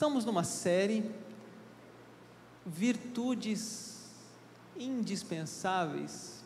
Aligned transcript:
Estamos 0.00 0.24
numa 0.24 0.44
série 0.44 1.04
Virtudes 2.64 4.08
indispensáveis. 4.74 6.42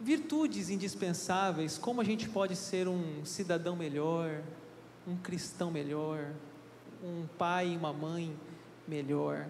Virtudes 0.00 0.70
indispensáveis, 0.70 1.78
como 1.78 2.00
a 2.00 2.04
gente 2.04 2.28
pode 2.28 2.56
ser 2.56 2.88
um 2.88 3.24
cidadão 3.24 3.76
melhor, 3.76 4.42
um 5.06 5.16
cristão 5.16 5.70
melhor, 5.70 6.32
um 7.00 7.28
pai 7.38 7.74
e 7.74 7.76
uma 7.76 7.92
mãe 7.92 8.36
melhor, 8.88 9.46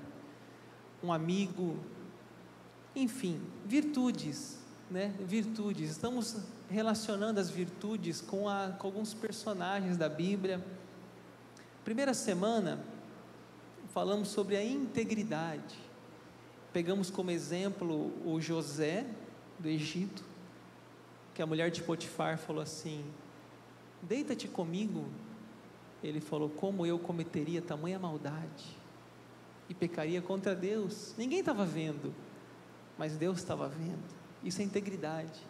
um 1.02 1.10
amigo, 1.10 1.78
enfim, 2.94 3.40
virtudes, 3.64 4.58
né? 4.90 5.14
Virtudes. 5.18 5.92
Estamos 5.92 6.36
relacionando 6.68 7.40
as 7.40 7.48
virtudes 7.48 8.20
com, 8.20 8.50
a, 8.50 8.76
com 8.78 8.86
alguns 8.86 9.14
personagens 9.14 9.96
da 9.96 10.10
Bíblia. 10.10 10.62
Primeira 11.84 12.14
semana, 12.14 12.78
falamos 13.92 14.28
sobre 14.28 14.56
a 14.56 14.64
integridade. 14.64 15.76
Pegamos 16.72 17.10
como 17.10 17.30
exemplo 17.30 18.12
o 18.24 18.40
José 18.40 19.04
do 19.58 19.68
Egito, 19.68 20.24
que 21.34 21.42
a 21.42 21.46
mulher 21.46 21.72
de 21.72 21.82
Potifar 21.82 22.38
falou 22.38 22.62
assim: 22.62 23.04
Deita-te 24.00 24.46
comigo. 24.46 25.06
Ele 26.04 26.20
falou: 26.20 26.48
Como 26.48 26.86
eu 26.86 27.00
cometeria 27.00 27.60
tamanha 27.60 27.98
maldade 27.98 28.76
e 29.68 29.74
pecaria 29.74 30.22
contra 30.22 30.54
Deus? 30.54 31.14
Ninguém 31.18 31.40
estava 31.40 31.66
vendo, 31.66 32.14
mas 32.96 33.16
Deus 33.16 33.38
estava 33.38 33.68
vendo. 33.68 34.22
Isso 34.44 34.60
é 34.60 34.64
integridade. 34.64 35.40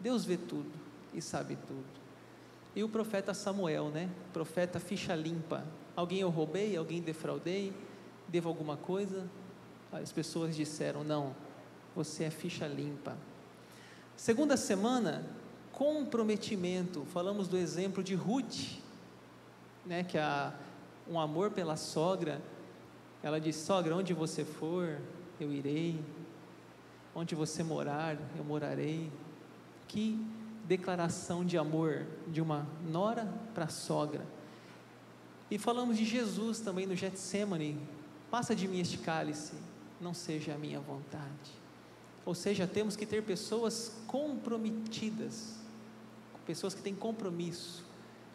Deus 0.00 0.24
vê 0.24 0.36
tudo 0.36 0.72
e 1.14 1.22
sabe 1.22 1.56
tudo. 1.68 2.01
E 2.74 2.82
o 2.82 2.88
profeta 2.88 3.34
Samuel, 3.34 3.90
né? 3.90 4.08
Profeta 4.32 4.80
ficha 4.80 5.14
limpa. 5.14 5.64
Alguém 5.94 6.20
eu 6.20 6.30
roubei, 6.30 6.76
alguém 6.76 7.02
defraudei, 7.02 7.72
devo 8.28 8.48
alguma 8.48 8.76
coisa? 8.76 9.28
As 9.92 10.10
pessoas 10.10 10.56
disseram: 10.56 11.04
não, 11.04 11.34
você 11.94 12.24
é 12.24 12.30
ficha 12.30 12.66
limpa. 12.66 13.16
Segunda 14.16 14.56
semana, 14.56 15.24
comprometimento. 15.72 17.04
Falamos 17.12 17.46
do 17.46 17.58
exemplo 17.58 18.02
de 18.02 18.14
Ruth, 18.14 18.78
né? 19.84 20.02
Que 20.04 20.16
a 20.16 20.54
um 21.08 21.18
amor 21.18 21.50
pela 21.50 21.76
sogra. 21.76 22.40
Ela 23.22 23.40
disse: 23.40 23.66
sogra, 23.66 23.94
onde 23.94 24.14
você 24.14 24.44
for, 24.44 24.98
eu 25.40 25.52
irei. 25.52 26.00
Onde 27.14 27.34
você 27.34 27.62
morar, 27.62 28.16
eu 28.36 28.44
morarei. 28.44 29.10
Que 29.86 30.18
declaração 30.64 31.44
de 31.44 31.58
amor 31.58 32.06
de 32.28 32.40
uma 32.40 32.66
nora 32.88 33.32
para 33.54 33.64
a 33.64 33.68
sogra. 33.68 34.24
E 35.50 35.58
falamos 35.58 35.96
de 35.96 36.04
Jesus 36.04 36.60
também 36.60 36.86
no 36.86 36.96
Getsemane, 36.96 37.78
passa 38.30 38.54
de 38.54 38.66
mim 38.66 38.80
este 38.80 38.98
cálice, 38.98 39.54
não 40.00 40.14
seja 40.14 40.54
a 40.54 40.58
minha 40.58 40.80
vontade. 40.80 41.62
Ou 42.24 42.34
seja, 42.34 42.66
temos 42.66 42.96
que 42.96 43.04
ter 43.04 43.22
pessoas 43.22 43.92
comprometidas, 44.06 45.56
pessoas 46.46 46.74
que 46.74 46.80
têm 46.80 46.94
compromisso, 46.94 47.84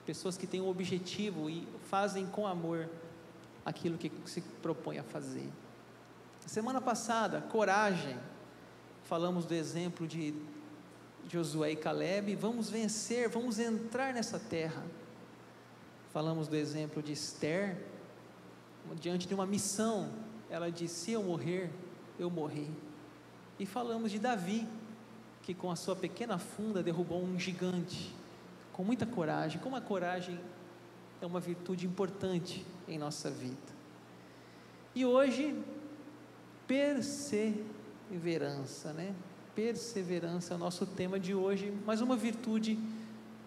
pessoas 0.06 0.38
que 0.38 0.46
têm 0.46 0.62
um 0.62 0.70
objetivo 0.70 1.50
e 1.50 1.68
fazem 1.90 2.26
com 2.28 2.46
amor 2.46 2.90
aquilo 3.66 3.98
que 3.98 4.12
se 4.26 4.42
propõe 4.62 5.00
a 5.00 5.04
fazer. 5.04 5.50
Semana 6.46 6.80
passada, 6.80 7.42
coragem. 7.42 8.18
Falamos 9.04 9.46
do 9.46 9.54
exemplo 9.54 10.08
de 10.08 10.34
Josué 11.30 11.72
e 11.72 11.76
Caleb, 11.76 12.36
vamos 12.36 12.70
vencer, 12.70 13.30
vamos 13.30 13.60
entrar 13.60 14.14
nessa 14.14 14.40
terra. 14.40 14.84
Falamos 16.14 16.48
do 16.48 16.56
exemplo 16.56 17.04
de 17.04 17.12
Esther, 17.12 17.78
diante 18.96 19.28
de 19.28 19.34
uma 19.34 19.46
missão, 19.46 20.10
ela 20.50 20.72
disse: 20.72 21.06
Se 21.06 21.12
eu 21.12 21.24
morrer, 21.24 21.70
eu 22.18 22.30
morri. 22.30 22.70
E 23.60 23.66
falamos 23.66 24.12
de 24.12 24.20
Davi, 24.20 24.68
que 25.42 25.54
com 25.54 25.70
a 25.70 25.76
sua 25.76 25.96
pequena 25.96 26.38
funda 26.38 26.82
derrubou 26.82 27.22
um 27.22 27.40
gigante, 27.40 28.16
com 28.72 28.84
muita 28.84 29.06
coragem. 29.06 29.60
Como 29.60 29.76
a 29.76 29.82
coragem 29.82 30.40
é 31.22 31.26
uma 31.26 31.40
virtude 31.40 31.86
importante 31.86 32.66
em 32.88 32.98
nossa 32.98 33.30
vida. 33.30 33.78
E 34.96 35.06
hoje, 35.06 35.62
perseverança, 36.68 38.94
né? 38.94 39.14
Perseverança 39.58 40.54
é 40.54 40.56
o 40.56 40.60
nosso 40.60 40.86
tema 40.86 41.20
de 41.20 41.34
hoje, 41.34 41.74
mais 41.84 42.00
uma 42.00 42.16
virtude 42.16 42.78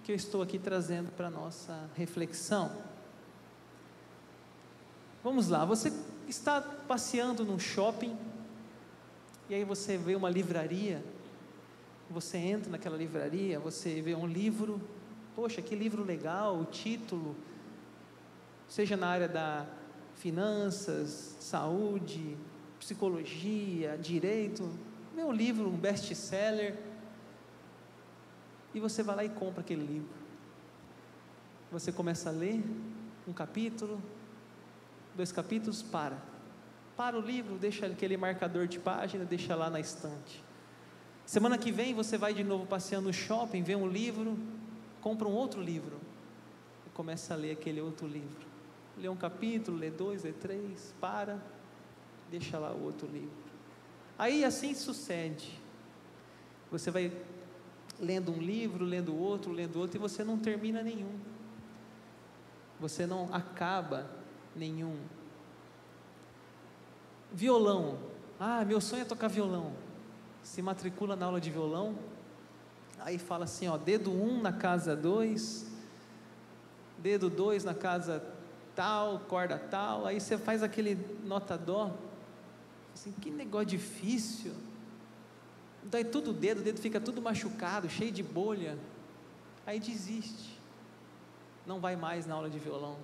que 0.03 0.11
eu 0.11 0.17
estou 0.17 0.43
aqui 0.43 0.59
trazendo 0.59 1.09
para 1.13 1.29
a 1.29 1.31
nossa 1.31 1.89
reflexão. 1.95 2.69
Vamos 5.23 5.47
lá, 5.47 5.65
você 5.65 5.93
está 6.27 6.61
passeando 6.61 7.45
num 7.45 7.61
shopping 7.61 8.19
e 9.49 9.55
aí 9.55 9.63
você 9.63 9.97
vê 9.97 10.17
uma 10.17 10.29
livraria, 10.29 11.01
você 12.11 12.39
entra 12.39 12.73
naquela 12.73 12.97
livraria, 12.97 13.61
você 13.61 14.03
vê 14.03 14.13
um 14.13 14.27
livro, 14.27 14.81
poxa, 15.37 15.63
que 15.63 15.77
livro 15.77 16.03
legal, 16.03 16.59
o 16.59 16.65
título, 16.65 17.37
seja 18.67 18.97
na 18.97 19.07
área 19.07 19.29
da 19.29 19.65
finanças, 20.17 21.37
saúde, 21.39 22.37
psicologia, 22.81 23.97
direito, 23.97 24.69
Vê 25.21 25.25
um 25.25 25.33
livro, 25.33 25.69
um 25.69 25.77
best-seller, 25.77 26.75
e 28.73 28.81
você 28.81 29.03
vai 29.03 29.17
lá 29.17 29.23
e 29.23 29.29
compra 29.29 29.61
aquele 29.61 29.85
livro. 29.85 30.15
Você 31.71 31.93
começa 31.93 32.31
a 32.31 32.33
ler 32.33 32.65
um 33.29 33.33
capítulo, 33.35 34.01
dois 35.15 35.31
capítulos, 35.31 35.83
para. 35.83 36.17
Para 36.97 37.19
o 37.19 37.21
livro, 37.21 37.59
deixa 37.59 37.85
aquele 37.85 38.17
marcador 38.17 38.67
de 38.67 38.79
página, 38.79 39.23
deixa 39.27 39.55
lá 39.55 39.69
na 39.69 39.79
estante. 39.79 40.43
Semana 41.27 41.59
que 41.59 41.71
vem 41.71 41.93
você 41.93 42.17
vai 42.17 42.33
de 42.33 42.43
novo 42.43 42.65
passeando 42.65 43.09
no 43.09 43.13
shopping, 43.13 43.63
vê 43.63 43.77
um 43.77 43.87
livro, 43.87 44.39
compra 45.03 45.29
um 45.29 45.33
outro 45.33 45.61
livro 45.61 46.01
e 46.87 46.91
começa 46.95 47.35
a 47.35 47.37
ler 47.37 47.51
aquele 47.51 47.83
outro 47.83 48.07
livro. 48.07 48.47
Lê 48.97 49.07
um 49.07 49.17
capítulo, 49.17 49.77
lê 49.77 49.91
dois, 49.91 50.25
lê 50.25 50.33
três, 50.33 50.95
para, 50.99 51.39
deixa 52.31 52.59
lá 52.59 52.73
o 52.73 52.83
outro 52.83 53.07
livro. 53.07 53.50
Aí 54.21 54.45
assim 54.45 54.75
sucede. 54.75 55.59
Você 56.71 56.91
vai 56.91 57.11
lendo 57.99 58.31
um 58.31 58.37
livro, 58.37 58.85
lendo 58.85 59.17
outro, 59.17 59.51
lendo 59.51 59.81
outro, 59.81 59.97
e 59.97 59.99
você 59.99 60.23
não 60.23 60.37
termina 60.37 60.83
nenhum. 60.83 61.19
Você 62.79 63.07
não 63.07 63.33
acaba 63.33 64.11
nenhum. 64.55 64.95
Violão. 67.33 67.99
Ah, 68.39 68.63
meu 68.63 68.79
sonho 68.79 69.01
é 69.01 69.05
tocar 69.07 69.29
violão. 69.29 69.73
Se 70.43 70.61
matricula 70.61 71.17
na 71.17 71.25
aula 71.25 71.41
de 71.41 71.51
violão. 71.51 71.97
Aí 72.99 73.17
fala 73.17 73.45
assim, 73.45 73.69
ó, 73.69 73.79
dedo 73.79 74.11
1 74.11 74.23
um 74.23 74.43
na 74.43 74.53
casa 74.53 74.95
2, 74.95 75.67
dedo 76.99 77.31
2 77.31 77.65
na 77.65 77.73
casa 77.73 78.23
tal, 78.77 79.21
corda 79.21 79.59
tal. 79.59 80.05
Aí 80.05 80.21
você 80.21 80.37
faz 80.37 80.63
aquele 80.63 80.99
nota 81.25 81.57
dó 81.57 81.97
Assim, 82.95 83.13
que 83.13 83.31
negócio 83.31 83.67
difícil. 83.67 84.53
Daí 85.85 86.05
tudo 86.05 86.31
o 86.31 86.35
dedo, 86.35 86.61
o 86.61 86.63
dedo 86.63 86.81
fica 86.81 87.01
tudo 87.01 87.23
machucado, 87.23 87.89
cheio 87.89 88.13
de 88.13 88.23
bolha. 88.23 88.79
Aí 89.67 89.79
desiste. 89.79 90.59
Não 91.67 91.81
vai 91.81 91.97
mais 91.97 92.27
na 92.27 92.35
aula 92.35 92.51
de 92.51 92.59
violão. 92.59 92.97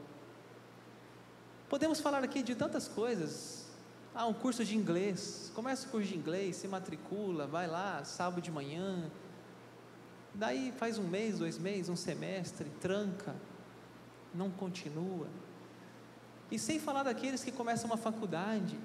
Podemos 1.68 2.00
falar 2.00 2.22
aqui 2.22 2.42
de 2.42 2.54
tantas 2.54 2.86
coisas. 2.88 3.66
Ah, 4.14 4.26
um 4.26 4.32
curso 4.32 4.64
de 4.64 4.76
inglês. 4.76 5.50
Começa 5.54 5.86
o 5.86 5.90
curso 5.90 6.08
de 6.08 6.16
inglês, 6.16 6.56
se 6.56 6.68
matricula, 6.68 7.46
vai 7.46 7.66
lá, 7.66 8.04
sábado 8.04 8.40
de 8.40 8.50
manhã. 8.50 9.10
Daí 10.34 10.72
faz 10.76 10.98
um 10.98 11.06
mês, 11.06 11.38
dois 11.38 11.58
meses, 11.58 11.88
um 11.88 11.96
semestre, 11.96 12.68
tranca, 12.80 13.34
não 14.34 14.50
continua. 14.50 15.28
E 16.50 16.58
sem 16.58 16.78
falar 16.78 17.02
daqueles 17.02 17.42
que 17.42 17.50
começam 17.50 17.86
uma 17.86 17.96
faculdade, 17.96 18.78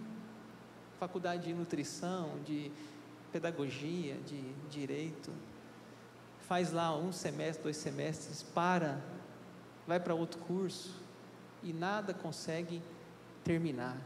faculdade 1.01 1.45
de 1.45 1.53
nutrição, 1.56 2.39
de 2.45 2.71
pedagogia, 3.31 4.13
de 4.18 4.39
direito, 4.69 5.31
faz 6.42 6.71
lá 6.71 6.95
um 6.95 7.12
semestre, 7.12 7.63
dois 7.63 7.77
semestres, 7.77 8.44
para, 8.44 9.01
vai 9.88 10.00
para 10.00 10.13
outro 10.13 10.39
curso 10.42 10.95
e 11.63 11.74
nada 11.74 12.13
consegue 12.13 12.83
terminar, 13.44 13.98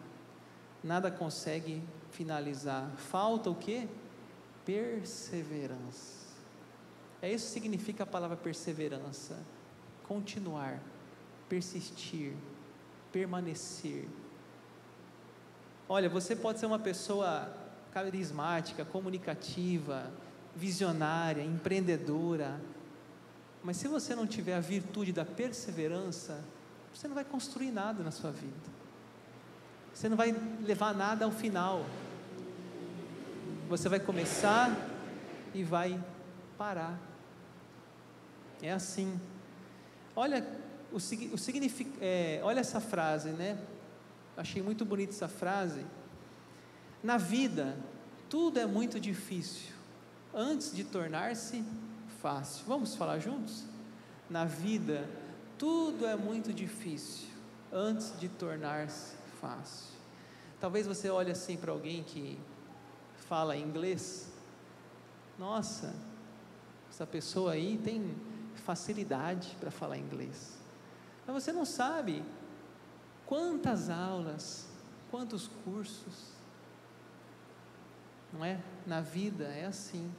nada 0.81 1.11
consegue 1.11 1.83
finalizar. 2.11 2.89
Falta 2.95 3.49
o 3.49 3.55
que? 3.55 3.89
Perseverança. 4.63 6.23
É 7.21 7.29
isso 7.29 7.47
que 7.47 7.51
significa 7.51 8.03
a 8.03 8.07
palavra 8.07 8.37
perseverança. 8.37 9.37
Continuar, 10.07 10.79
persistir, 11.49 12.31
permanecer 13.11 14.07
Olha, 15.87 16.09
você 16.09 16.35
pode 16.35 16.59
ser 16.59 16.65
uma 16.65 16.79
pessoa 16.79 17.47
carismática, 17.91 18.83
comunicativa, 18.83 20.11
visionária, 20.55 21.43
empreendedora, 21.43 22.59
mas 23.63 23.77
se 23.77 23.87
você 23.87 24.15
não 24.15 24.27
tiver 24.27 24.55
a 24.55 24.59
virtude 24.59 25.11
da 25.11 25.25
perseverança, 25.25 26.43
você 26.93 27.07
não 27.07 27.15
vai 27.15 27.23
construir 27.23 27.71
nada 27.71 28.03
na 28.03 28.11
sua 28.11 28.31
vida. 28.31 28.75
Você 29.93 30.09
não 30.09 30.17
vai 30.17 30.35
levar 30.61 30.93
nada 30.93 31.25
ao 31.25 31.31
final. 31.31 31.85
Você 33.69 33.87
vai 33.89 33.99
começar 33.99 34.75
e 35.53 35.63
vai 35.63 35.99
parar. 36.57 36.99
É 38.61 38.71
assim. 38.71 39.19
Olha 40.15 40.45
o, 40.91 40.97
o 40.97 41.37
signific, 41.37 41.91
é, 42.01 42.39
olha 42.43 42.59
essa 42.59 42.79
frase, 42.79 43.29
né? 43.29 43.57
Achei 44.37 44.61
muito 44.61 44.83
bonita 44.83 45.13
essa 45.13 45.27
frase. 45.27 45.85
Na 47.01 47.17
vida, 47.17 47.77
tudo 48.29 48.59
é 48.59 48.65
muito 48.65 48.99
difícil 48.99 49.73
antes 50.33 50.75
de 50.75 50.83
tornar-se 50.83 51.63
fácil. 52.21 52.65
Vamos 52.65 52.95
falar 52.95 53.19
juntos? 53.19 53.63
Na 54.29 54.45
vida, 54.45 55.07
tudo 55.57 56.05
é 56.05 56.15
muito 56.15 56.53
difícil 56.53 57.29
antes 57.71 58.17
de 58.19 58.27
tornar-se 58.27 59.15
fácil. 59.39 59.95
Talvez 60.59 60.87
você 60.87 61.09
olhe 61.09 61.31
assim 61.31 61.55
para 61.55 61.71
alguém 61.71 62.03
que 62.03 62.37
fala 63.27 63.55
inglês. 63.55 64.31
Nossa, 65.37 65.93
essa 66.89 67.05
pessoa 67.05 67.53
aí 67.53 67.77
tem 67.77 68.15
facilidade 68.55 69.55
para 69.59 69.69
falar 69.69 69.97
inglês. 69.97 70.57
Mas 71.27 71.43
você 71.43 71.51
não 71.51 71.65
sabe 71.65 72.23
quantas 73.25 73.89
aulas, 73.89 74.67
quantos 75.11 75.47
cursos. 75.63 76.33
Não 78.31 78.43
é? 78.43 78.59
Na 78.85 79.01
vida 79.01 79.45
é 79.45 79.65
assim. 79.65 80.11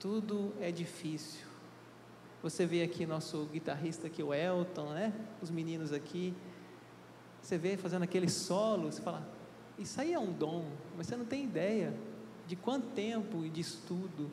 Tudo 0.00 0.52
é 0.60 0.72
difícil. 0.72 1.46
Você 2.42 2.66
vê 2.66 2.82
aqui 2.82 3.06
nosso 3.06 3.46
guitarrista 3.52 4.08
aqui, 4.08 4.22
o 4.22 4.34
Elton, 4.34 4.92
né? 4.94 5.12
Os 5.40 5.50
meninos 5.50 5.92
aqui. 5.92 6.34
Você 7.40 7.56
vê 7.56 7.76
fazendo 7.76 8.02
aquele 8.02 8.28
solo, 8.28 8.90
você 8.90 9.00
fala, 9.00 9.26
isso 9.78 10.00
aí 10.00 10.12
é 10.12 10.18
um 10.18 10.32
dom, 10.32 10.64
mas 10.96 11.06
você 11.06 11.16
não 11.16 11.24
tem 11.24 11.44
ideia 11.44 11.94
de 12.46 12.56
quanto 12.56 12.88
tempo 12.88 13.48
de 13.48 13.60
estudo, 13.60 14.30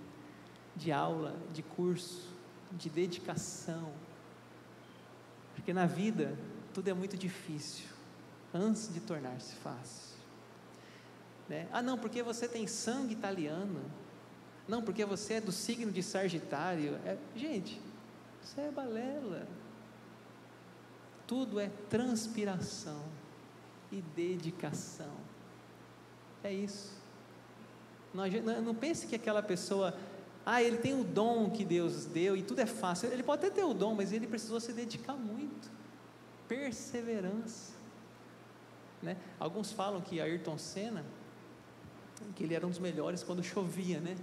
de 0.75 0.91
aula, 0.91 1.35
de 1.53 1.61
curso, 1.61 2.29
de 2.71 2.89
dedicação. 2.89 3.91
Porque 5.55 5.73
na 5.73 5.85
vida 5.85 6.37
tudo 6.79 6.87
é 6.87 6.93
muito 6.93 7.17
difícil 7.17 7.83
antes 8.53 8.93
de 8.93 9.01
tornar-se 9.01 9.53
fácil. 9.55 10.15
Né? 11.49 11.67
Ah, 11.73 11.81
não, 11.81 11.97
porque 11.97 12.23
você 12.23 12.47
tem 12.47 12.65
sangue 12.67 13.11
italiano. 13.11 13.81
Não, 14.65 14.81
porque 14.81 15.03
você 15.03 15.33
é 15.33 15.41
do 15.41 15.51
signo 15.51 15.91
de 15.91 16.01
Sagitário. 16.01 16.95
É, 17.05 17.17
gente, 17.35 17.81
isso 18.41 18.57
é 18.61 18.71
balela. 18.71 19.45
Tudo 21.27 21.59
é 21.59 21.69
transpiração 21.89 23.03
e 23.91 24.01
dedicação. 24.15 25.11
É 26.41 26.53
isso. 26.53 26.93
Não, 28.13 28.25
não 28.61 28.73
pense 28.73 29.05
que 29.05 29.15
aquela 29.15 29.43
pessoa, 29.43 29.93
ah, 30.45 30.63
ele 30.63 30.77
tem 30.77 30.97
o 30.97 31.03
dom 31.03 31.49
que 31.49 31.65
Deus 31.65 32.05
deu 32.05 32.37
e 32.37 32.41
tudo 32.41 32.61
é 32.61 32.65
fácil. 32.65 33.11
Ele 33.11 33.21
pode 33.21 33.45
até 33.45 33.53
ter 33.53 33.65
o 33.65 33.73
dom, 33.73 33.95
mas 33.95 34.13
ele 34.13 34.27
precisou 34.27 34.61
se 34.61 34.71
dedicar 34.71 35.15
muito. 35.15 35.78
Perseverança. 36.49 37.73
Né? 39.01 39.15
Alguns 39.39 39.71
falam 39.71 40.01
que 40.01 40.19
Ayrton 40.19 40.57
Senna, 40.57 41.05
que 42.35 42.43
ele 42.43 42.53
era 42.53 42.67
um 42.67 42.69
dos 42.69 42.79
melhores 42.79 43.23
quando 43.23 43.41
chovia, 43.41 44.01
né? 44.01 44.17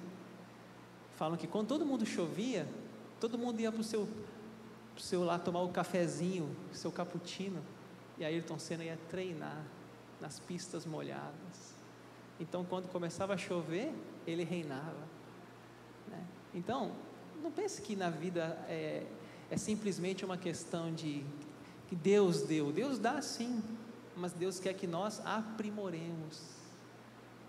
Falam 1.14 1.38
que 1.38 1.46
quando 1.46 1.68
todo 1.68 1.86
mundo 1.86 2.04
chovia, 2.04 2.68
todo 3.18 3.38
mundo 3.38 3.58
ia 3.58 3.72
para 3.72 3.80
o 3.80 3.84
seu, 3.84 4.06
pro 4.94 5.02
seu 5.02 5.24
lá 5.24 5.38
tomar 5.38 5.62
o 5.62 5.70
cafezinho, 5.70 6.54
seu 6.72 6.92
cappuccino, 6.92 7.62
e 8.18 8.24
Ayrton 8.24 8.58
Senna 8.58 8.84
ia 8.84 8.98
treinar 9.08 9.64
nas 10.20 10.38
pistas 10.38 10.84
molhadas. 10.84 11.74
Então, 12.38 12.64
quando 12.64 12.88
começava 12.88 13.32
a 13.32 13.38
chover, 13.38 13.92
ele 14.26 14.44
reinava. 14.44 15.06
Né? 16.08 16.22
Então, 16.54 16.92
não 17.42 17.50
pense 17.50 17.80
que 17.80 17.96
na 17.96 18.10
vida 18.10 18.58
é, 18.68 19.06
é 19.50 19.56
simplesmente 19.56 20.24
uma 20.24 20.36
questão 20.36 20.92
de 20.94 21.24
que 21.88 21.94
Deus 21.94 22.42
deu. 22.42 22.72
Deus 22.72 22.98
dá 22.98 23.20
sim, 23.22 23.62
mas 24.16 24.32
Deus 24.32 24.58
quer 24.58 24.74
que 24.74 24.86
nós 24.86 25.20
aprimoremos. 25.24 26.40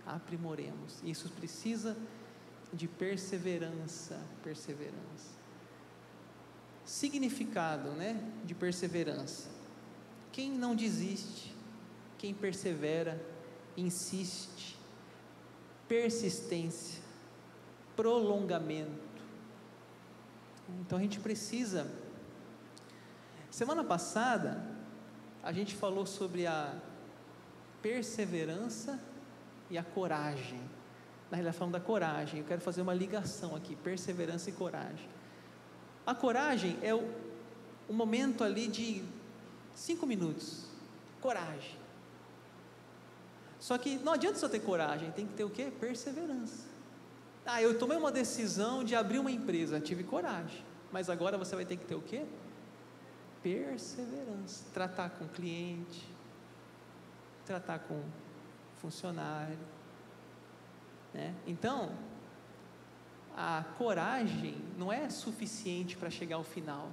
Aprimoremos. 0.05 1.01
Isso 1.03 1.29
precisa 1.29 1.97
de 2.73 2.87
perseverança, 2.87 4.19
perseverança. 4.43 5.37
Significado, 6.85 7.91
né, 7.91 8.21
de 8.45 8.53
perseverança. 8.53 9.49
Quem 10.31 10.51
não 10.51 10.75
desiste, 10.75 11.53
quem 12.17 12.33
persevera, 12.33 13.21
insiste, 13.75 14.77
persistência, 15.87 17.01
prolongamento. 17.95 19.07
Então 20.81 20.97
a 20.97 21.01
gente 21.01 21.19
precisa. 21.19 21.89
Semana 23.57 23.83
passada, 23.83 24.63
a 25.41 25.51
gente 25.51 25.73
falou 25.73 26.05
sobre 26.05 26.45
a 26.45 26.75
perseverança 27.81 28.99
e 29.67 29.79
a 29.79 29.83
coragem. 29.83 30.61
Na 31.31 31.37
realidade, 31.37 31.71
da 31.71 31.79
coragem, 31.79 32.41
eu 32.41 32.45
quero 32.45 32.61
fazer 32.61 32.83
uma 32.83 32.93
ligação 32.93 33.55
aqui: 33.55 33.75
perseverança 33.75 34.51
e 34.51 34.53
coragem. 34.53 35.09
A 36.05 36.13
coragem 36.13 36.77
é 36.83 36.93
o, 36.93 37.03
o 37.89 37.93
momento 37.93 38.43
ali 38.43 38.67
de 38.67 39.03
cinco 39.73 40.05
minutos. 40.05 40.67
Coragem. 41.19 41.79
Só 43.59 43.75
que 43.79 43.97
não 43.97 44.13
adianta 44.13 44.37
só 44.37 44.47
ter 44.47 44.59
coragem, 44.59 45.09
tem 45.09 45.25
que 45.25 45.33
ter 45.33 45.45
o 45.45 45.49
quê? 45.49 45.73
Perseverança. 45.79 46.63
Ah, 47.43 47.59
eu 47.59 47.79
tomei 47.79 47.97
uma 47.97 48.11
decisão 48.11 48.83
de 48.83 48.93
abrir 48.93 49.17
uma 49.17 49.31
empresa, 49.31 49.79
tive 49.79 50.03
coragem. 50.03 50.63
Mas 50.91 51.09
agora 51.09 51.39
você 51.39 51.55
vai 51.55 51.65
ter 51.65 51.75
que 51.75 51.85
ter 51.85 51.95
o 51.95 52.01
quê? 52.03 52.23
Perseverança. 53.47 54.65
Tratar 54.73 55.11
com 55.11 55.25
cliente, 55.29 56.05
tratar 57.45 57.79
com 57.79 58.03
funcionário. 58.81 59.57
Né? 61.13 61.33
Então, 61.47 61.95
a 63.37 63.63
coragem 63.77 64.61
não 64.77 64.91
é 64.91 65.09
suficiente 65.09 65.95
para 65.95 66.09
chegar 66.09 66.35
ao 66.35 66.43
final. 66.43 66.91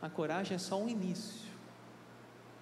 A 0.00 0.08
coragem 0.08 0.54
é 0.54 0.58
só 0.58 0.80
um 0.80 0.88
início 0.88 1.50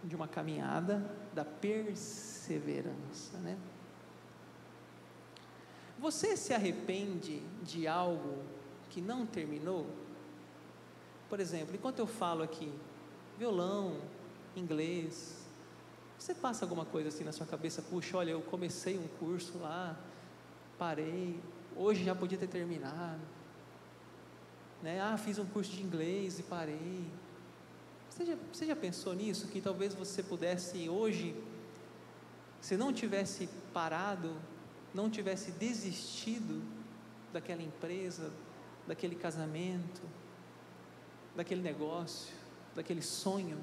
de 0.02 0.17
uma 0.17 0.27
caminhada 0.27 1.15
da 1.34 1.44
perseverança, 1.44 3.36
né? 3.38 3.58
Você 5.98 6.38
se 6.38 6.55
arrepende 6.55 7.41
de 7.62 7.86
algo 7.86 8.43
que 8.88 9.03
não 9.03 9.27
terminou? 9.27 10.07
Por 11.29 11.41
exemplo, 11.41 11.75
enquanto 11.75 11.99
eu 11.99 12.06
falo 12.06 12.43
aqui, 12.43 12.73
violão, 13.39 13.97
inglês, 14.56 15.37
você 16.19 16.35
passa 16.35 16.65
alguma 16.65 16.85
coisa 16.85 17.08
assim 17.08 17.23
na 17.23 17.32
sua 17.32 17.47
cabeça? 17.47 17.82
Puxa, 17.82 18.17
olha, 18.17 18.31
eu 18.31 18.41
comecei 18.43 18.99
um 18.99 19.06
curso 19.19 19.58
lá, 19.58 19.97
parei, 20.79 21.39
hoje 21.77 22.05
já 22.05 22.15
podia 22.15 22.39
ter 22.39 22.49
terminado. 22.49 23.20
Né? 24.82 25.01
Ah, 25.01 25.17
fiz 25.17 25.39
um 25.39 25.47
curso 25.47 25.73
de 25.73 25.82
inglês 25.82 26.39
e 26.39 26.43
parei. 26.43 27.05
Você 28.08 28.25
já, 28.25 28.37
você 28.53 28.67
já 28.67 28.77
pensou 28.77 29.15
nisso? 29.15 29.47
Que 29.49 29.61
talvez 29.61 29.94
você 29.94 30.23
pudesse 30.23 30.89
hoje, 30.89 31.37
se 32.61 32.77
não 32.77 32.93
tivesse 32.93 33.49
parado, 33.73 34.35
não 34.94 35.11
tivesse 35.11 35.53
desistido 35.53 36.63
daquela 37.32 37.63
empresa, 37.63 38.32
daquele 38.87 39.15
casamento, 39.15 40.03
daquele 41.35 41.63
negócio, 41.63 42.35
daquele 42.75 43.03
sonho, 43.03 43.58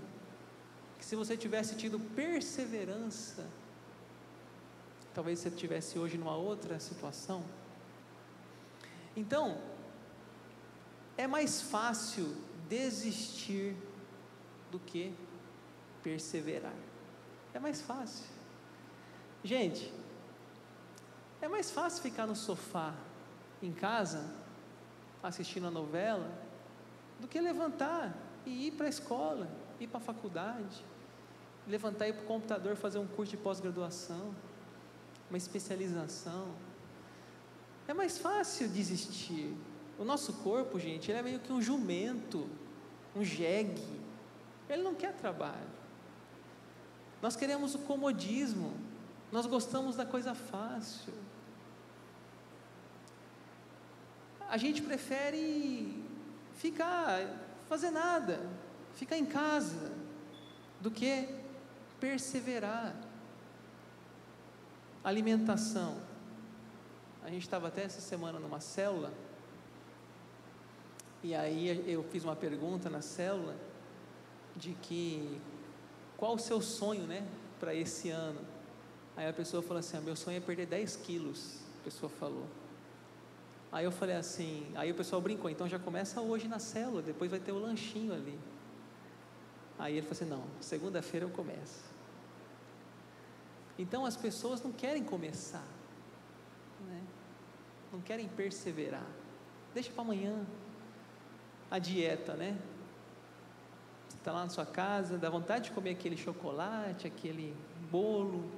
que 0.97 1.05
se 1.05 1.15
você 1.15 1.35
tivesse 1.37 1.75
tido 1.75 1.99
perseverança, 1.99 3.47
talvez 5.13 5.39
você 5.39 5.49
estivesse 5.49 5.97
hoje 5.97 6.17
numa 6.17 6.35
outra 6.35 6.79
situação. 6.79 7.43
Então, 9.15 9.61
é 11.17 11.27
mais 11.27 11.61
fácil 11.61 12.35
desistir 12.67 13.75
do 14.71 14.79
que 14.79 15.13
perseverar. 16.03 16.73
É 17.53 17.59
mais 17.59 17.81
fácil. 17.81 18.25
Gente, 19.43 19.93
é 21.41 21.47
mais 21.47 21.71
fácil 21.71 22.01
ficar 22.01 22.25
no 22.25 22.35
sofá 22.35 22.93
em 23.61 23.71
casa 23.71 24.33
assistindo 25.21 25.67
a 25.67 25.71
novela 25.71 26.44
do 27.25 27.27
que 27.27 27.41
levantar 27.41 28.15
e 28.45 28.67
ir 28.67 28.71
para 28.73 28.85
a 28.85 28.89
escola, 28.89 29.49
ir 29.79 29.87
para 29.87 29.97
a 29.97 30.03
faculdade, 30.03 30.85
levantar 31.67 32.05
e 32.05 32.11
ir 32.11 32.13
para 32.13 32.23
o 32.23 32.27
computador 32.27 32.75
fazer 32.75 32.99
um 32.99 33.07
curso 33.07 33.31
de 33.31 33.37
pós-graduação, 33.37 34.33
uma 35.27 35.37
especialização. 35.37 36.53
É 37.87 37.95
mais 37.95 38.19
fácil 38.19 38.69
desistir. 38.69 39.57
O 39.97 40.03
nosso 40.03 40.33
corpo, 40.33 40.79
gente, 40.79 41.09
ele 41.09 41.17
é 41.17 41.23
meio 41.23 41.39
que 41.39 41.51
um 41.51 41.61
jumento, 41.61 42.47
um 43.15 43.23
jegue 43.23 43.99
Ele 44.69 44.83
não 44.83 44.93
quer 44.93 45.13
trabalho. 45.13 45.73
Nós 47.21 47.35
queremos 47.35 47.73
o 47.73 47.79
comodismo, 47.79 48.71
nós 49.31 49.47
gostamos 49.47 49.95
da 49.95 50.05
coisa 50.05 50.35
fácil. 50.35 51.13
A 54.47 54.57
gente 54.57 54.83
prefere 54.83 56.04
ficar, 56.55 57.21
fazer 57.69 57.91
nada, 57.91 58.39
ficar 58.93 59.17
em 59.17 59.25
casa, 59.25 59.91
do 60.81 60.91
que 60.91 61.27
perseverar. 61.99 62.95
Alimentação. 65.03 66.01
A 67.23 67.29
gente 67.29 67.43
estava 67.43 67.67
até 67.67 67.83
essa 67.83 68.01
semana 68.01 68.39
numa 68.39 68.59
célula, 68.59 69.11
e 71.23 71.33
aí 71.33 71.91
eu 71.91 72.03
fiz 72.03 72.23
uma 72.23 72.35
pergunta 72.35 72.89
na 72.89 73.01
célula 73.01 73.55
de 74.55 74.73
que 74.73 75.41
qual 76.17 76.35
o 76.35 76.39
seu 76.39 76.61
sonho, 76.61 77.03
né, 77.03 77.27
para 77.59 77.73
esse 77.73 78.09
ano? 78.09 78.39
Aí 79.17 79.27
a 79.27 79.33
pessoa 79.33 79.63
falou 79.63 79.79
assim: 79.79 79.97
ah, 79.97 80.01
meu 80.01 80.15
sonho 80.15 80.37
é 80.37 80.39
perder 80.39 80.67
10 80.67 80.97
quilos. 80.97 81.59
A 81.81 81.83
pessoa 81.83 82.09
falou. 82.09 82.45
Aí 83.75 83.83
eu 83.83 83.91
falei 83.91 84.15
assim, 84.15 84.71
aí 84.73 84.89
o 84.89 84.95
pessoal 84.95 85.21
brincou, 85.21 85.49
então 85.49 85.67
já 85.67 85.77
começa 85.77 86.21
hoje 86.21 86.47
na 86.47 86.59
célula, 86.59 87.01
depois 87.01 87.29
vai 87.29 87.41
ter 87.41 87.51
o 87.51 87.59
lanchinho 87.59 88.13
ali. 88.13 88.39
Aí 89.77 89.97
ele 89.97 90.03
falou 90.03 90.13
assim: 90.13 90.29
não, 90.29 90.43
segunda-feira 90.61 91.25
eu 91.25 91.29
começo. 91.29 91.83
Então 93.77 94.05
as 94.05 94.15
pessoas 94.15 94.63
não 94.63 94.71
querem 94.71 95.03
começar, 95.03 95.67
né? 96.87 97.03
não 97.91 97.99
querem 97.99 98.29
perseverar. 98.29 99.05
Deixa 99.73 99.91
para 99.91 100.03
amanhã. 100.03 100.45
A 101.69 101.77
dieta, 101.77 102.33
né? 102.35 102.57
Você 104.07 104.15
está 104.15 104.31
lá 104.31 104.43
na 104.43 104.49
sua 104.49 104.65
casa, 104.65 105.17
dá 105.17 105.29
vontade 105.29 105.65
de 105.65 105.71
comer 105.71 105.89
aquele 105.89 106.15
chocolate, 106.15 107.07
aquele 107.07 107.53
bolo. 107.91 108.49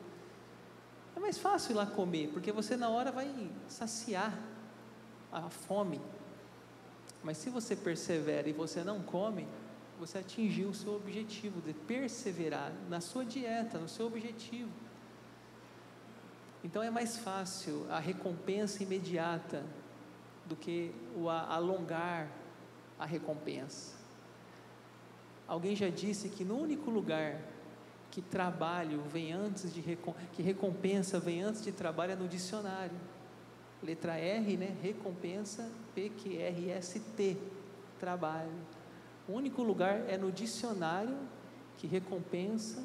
É 1.15 1.19
mais 1.19 1.39
fácil 1.39 1.71
ir 1.71 1.73
lá 1.73 1.87
comer, 1.87 2.27
porque 2.27 2.51
você 2.51 2.77
na 2.77 2.89
hora 2.89 3.11
vai 3.11 3.49
saciar 3.67 4.37
a 5.31 5.49
fome. 5.49 6.01
Mas 7.23 7.37
se 7.37 7.49
você 7.49 7.75
persevera 7.75 8.47
e 8.47 8.53
você 8.53 8.83
não 8.83 9.01
come, 9.01 9.47
você 9.99 10.19
atingiu 10.19 10.69
o 10.69 10.73
seu 10.73 10.95
objetivo 10.95 11.61
de 11.61 11.73
perseverar 11.73 12.71
na 12.89 13.01
sua 13.01 13.25
dieta, 13.25 13.77
no 13.79 13.89
seu 13.89 14.05
objetivo. 14.05 14.71
Então 16.63 16.83
é 16.83 16.89
mais 16.89 17.17
fácil 17.17 17.85
a 17.89 17.99
recompensa 17.99 18.83
imediata 18.83 19.63
do 20.45 20.55
que 20.55 20.93
o 21.15 21.29
alongar 21.29 22.29
a 22.99 23.05
recompensa. 23.05 23.95
Alguém 25.47 25.75
já 25.75 25.89
disse 25.89 26.29
que 26.29 26.43
no 26.43 26.57
único 26.57 26.89
lugar 26.89 27.41
que 28.11 28.21
trabalho 28.21 29.01
vem 29.03 29.31
antes 29.31 29.73
de 29.73 29.81
que 30.33 30.41
recompensa 30.41 31.19
vem 31.19 31.41
antes 31.41 31.63
de 31.63 31.71
trabalho 31.71 32.13
é 32.13 32.15
no 32.15 32.27
dicionário. 32.27 32.97
Letra 33.83 34.17
R, 34.17 34.57
né? 34.57 34.75
Recompensa, 34.81 35.69
P 35.93 36.09
Q 36.09 36.37
R 36.37 36.71
S 36.71 36.99
T, 36.99 37.37
trabalho. 37.99 38.51
O 39.27 39.33
único 39.33 39.61
lugar 39.61 40.09
é 40.09 40.17
no 40.17 40.31
dicionário 40.31 41.17
que 41.77 41.85
recompensa 41.85 42.81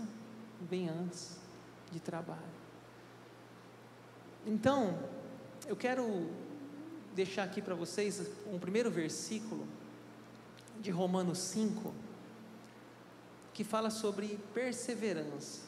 vem 0.60 0.88
antes 0.88 1.38
de 1.90 2.00
trabalho. 2.00 2.40
Então, 4.46 4.98
eu 5.66 5.76
quero 5.76 6.28
deixar 7.14 7.44
aqui 7.44 7.62
para 7.62 7.74
vocês 7.74 8.30
um 8.52 8.58
primeiro 8.58 8.90
versículo 8.90 9.66
de 10.80 10.90
Romanos 10.90 11.38
5, 11.38 11.94
que 13.54 13.62
fala 13.62 13.88
sobre 13.90 14.38
perseverança. 14.52 15.60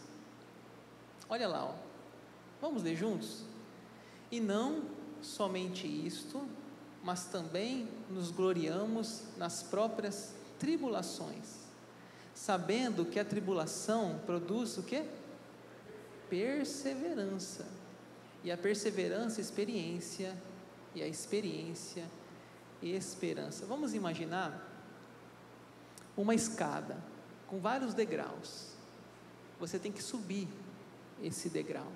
Olha 1.29 1.47
lá, 1.47 1.65
ó. 1.65 1.75
vamos 2.61 2.83
ler 2.83 2.97
juntos? 2.97 3.45
E 4.31 4.41
não 4.41 4.83
somente 5.25 5.87
isto, 5.87 6.47
mas 7.03 7.27
também 7.27 7.89
nos 8.11 8.31
gloriamos 8.31 9.23
nas 9.37 9.63
próprias 9.63 10.35
tribulações, 10.59 11.65
sabendo 12.35 13.05
que 13.05 13.19
a 13.19 13.25
tribulação 13.25 14.21
produz 14.25 14.79
o 14.79 14.83
que? 14.83 15.05
Perseverança. 16.31 17.67
E 18.43 18.53
a 18.53 18.57
perseverança, 18.57 19.41
experiência, 19.41 20.37
e 20.95 21.03
a 21.03 21.09
experiência, 21.09 22.05
esperança. 22.83 23.65
Vamos 23.67 23.95
imaginar 23.95 24.71
uma 26.17 26.35
escada 26.35 26.97
com 27.47 27.59
vários 27.59 27.95
degraus. 27.95 28.73
Você 29.59 29.79
tem 29.79 29.91
que 29.91 30.03
subir 30.03 30.49
esse 31.23 31.49
degrau. 31.49 31.91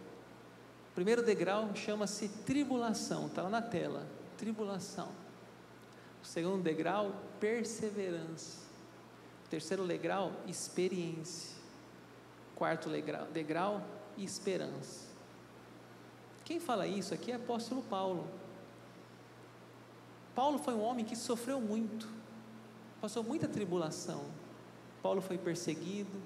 Primeiro 0.99 1.23
degrau 1.23 1.71
chama-se 1.76 2.28
tribulação, 2.28 3.28
está 3.28 3.43
lá 3.43 3.49
na 3.49 3.62
tela. 3.62 4.05
Tribulação. 4.37 5.12
O 6.21 6.26
segundo 6.26 6.61
degrau, 6.61 7.14
perseverança. 7.38 8.59
O 9.47 9.49
terceiro 9.49 9.87
degrau, 9.87 10.33
experiência. 10.45 11.57
O 12.52 12.57
quarto 12.57 12.90
degrau, 12.90 13.26
degrau, 13.26 13.81
esperança. 14.17 15.07
Quem 16.45 16.59
fala 16.59 16.85
isso 16.85 17.14
aqui 17.14 17.31
é 17.31 17.37
o 17.37 17.38
apóstolo 17.38 17.81
Paulo. 17.83 18.26
Paulo 20.35 20.59
foi 20.59 20.75
um 20.75 20.83
homem 20.83 21.05
que 21.05 21.14
sofreu 21.14 21.61
muito 21.61 22.09
passou 23.00 23.23
muita 23.23 23.47
tribulação. 23.47 24.25
Paulo 25.00 25.21
foi 25.21 25.38
perseguido, 25.38 26.21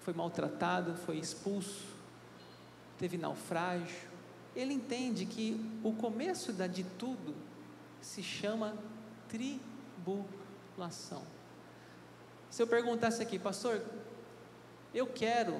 foi 0.00 0.14
maltratado, 0.14 0.94
foi 0.96 1.18
expulso, 1.18 1.89
teve 3.00 3.18
naufrágio. 3.18 4.08
Ele 4.54 4.72
entende 4.72 5.26
que 5.26 5.60
o 5.82 5.92
começo 5.92 6.52
da 6.52 6.68
de 6.68 6.84
tudo 6.84 7.34
se 8.00 8.22
chama 8.22 8.76
tribulação. 9.28 11.22
Se 12.48 12.62
eu 12.62 12.66
perguntasse 12.66 13.20
aqui, 13.22 13.38
pastor, 13.38 13.82
eu 14.94 15.06
quero 15.06 15.54